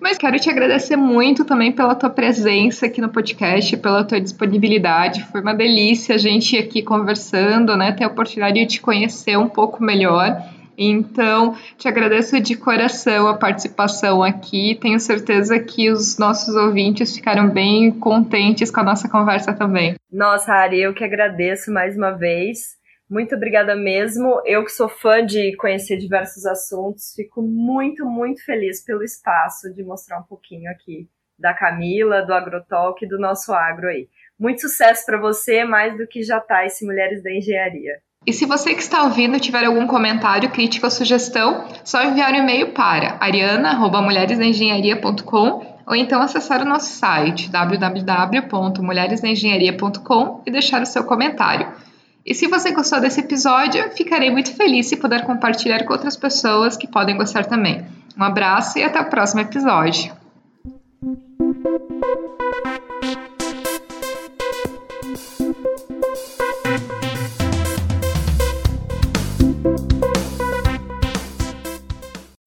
Mas 0.00 0.16
quero 0.16 0.38
te 0.38 0.48
agradecer 0.48 0.96
muito 0.96 1.44
também 1.44 1.70
pela 1.70 1.94
tua 1.94 2.08
presença 2.08 2.86
aqui 2.86 3.02
no 3.02 3.10
podcast, 3.10 3.76
pela 3.76 4.02
tua 4.02 4.20
disponibilidade. 4.20 5.24
Foi 5.24 5.42
uma 5.42 5.54
delícia 5.54 6.14
a 6.14 6.18
gente 6.18 6.56
aqui 6.56 6.82
conversando, 6.82 7.76
né, 7.76 7.92
ter 7.92 8.04
a 8.04 8.08
oportunidade 8.08 8.60
de 8.60 8.66
te 8.66 8.80
conhecer 8.80 9.36
um 9.36 9.48
pouco 9.48 9.82
melhor. 9.82 10.42
Então, 10.82 11.54
te 11.76 11.86
agradeço 11.86 12.40
de 12.40 12.56
coração 12.56 13.28
a 13.28 13.36
participação 13.36 14.22
aqui. 14.22 14.78
Tenho 14.80 14.98
certeza 14.98 15.58
que 15.58 15.90
os 15.90 16.16
nossos 16.16 16.54
ouvintes 16.54 17.14
ficaram 17.14 17.50
bem 17.50 17.90
contentes 17.90 18.70
com 18.70 18.80
a 18.80 18.84
nossa 18.84 19.06
conversa 19.06 19.52
também. 19.52 19.96
Nossa, 20.10 20.54
Ari, 20.54 20.80
eu 20.80 20.94
que 20.94 21.04
agradeço 21.04 21.70
mais 21.70 21.94
uma 21.94 22.12
vez. 22.12 22.79
Muito 23.10 23.34
obrigada 23.34 23.74
mesmo. 23.74 24.40
Eu 24.46 24.64
que 24.64 24.70
sou 24.70 24.88
fã 24.88 25.26
de 25.26 25.56
conhecer 25.56 25.96
diversos 25.96 26.46
assuntos, 26.46 27.12
fico 27.16 27.42
muito, 27.42 28.06
muito 28.06 28.44
feliz 28.44 28.84
pelo 28.84 29.02
espaço 29.02 29.74
de 29.74 29.82
mostrar 29.82 30.20
um 30.20 30.22
pouquinho 30.22 30.70
aqui 30.70 31.08
da 31.36 31.52
Camila, 31.52 32.22
do 32.22 32.32
Agrotalk 32.32 33.04
e 33.04 33.08
do 33.08 33.18
nosso 33.18 33.52
agro 33.52 33.88
aí. 33.88 34.08
Muito 34.38 34.60
sucesso 34.60 35.04
para 35.04 35.18
você, 35.18 35.64
mais 35.64 35.98
do 35.98 36.06
que 36.06 36.22
já 36.22 36.38
tá 36.38 36.64
esse 36.64 36.86
Mulheres 36.86 37.20
da 37.22 37.32
Engenharia. 37.32 37.98
E 38.26 38.32
se 38.32 38.46
você 38.46 38.74
que 38.74 38.82
está 38.82 39.02
ouvindo 39.02 39.40
tiver 39.40 39.64
algum 39.64 39.86
comentário, 39.86 40.50
crítica 40.50 40.86
ou 40.86 40.90
sugestão, 40.90 41.66
só 41.82 42.04
enviar 42.04 42.32
um 42.32 42.36
e-mail 42.36 42.74
para 42.74 43.16
ariana.mulheresdaengenharia.com 43.18 45.80
ou 45.86 45.96
então 45.96 46.20
acessar 46.22 46.60
o 46.62 46.66
nosso 46.66 46.92
site 46.92 47.50
www.mulheresnaengenharia.com 47.50 50.42
e 50.46 50.50
deixar 50.50 50.82
o 50.82 50.86
seu 50.86 51.04
comentário. 51.04 51.89
E 52.24 52.34
se 52.34 52.46
você 52.46 52.72
gostou 52.72 53.00
desse 53.00 53.20
episódio, 53.20 53.90
ficarei 53.92 54.30
muito 54.30 54.54
feliz 54.54 54.88
se 54.88 54.96
puder 54.96 55.24
compartilhar 55.24 55.84
com 55.84 55.92
outras 55.92 56.16
pessoas 56.16 56.76
que 56.76 56.86
podem 56.86 57.16
gostar 57.16 57.46
também. 57.46 57.84
Um 58.16 58.22
abraço 58.22 58.78
e 58.78 58.82
até 58.82 59.00
o 59.00 59.08
próximo 59.08 59.40
episódio. 59.40 60.12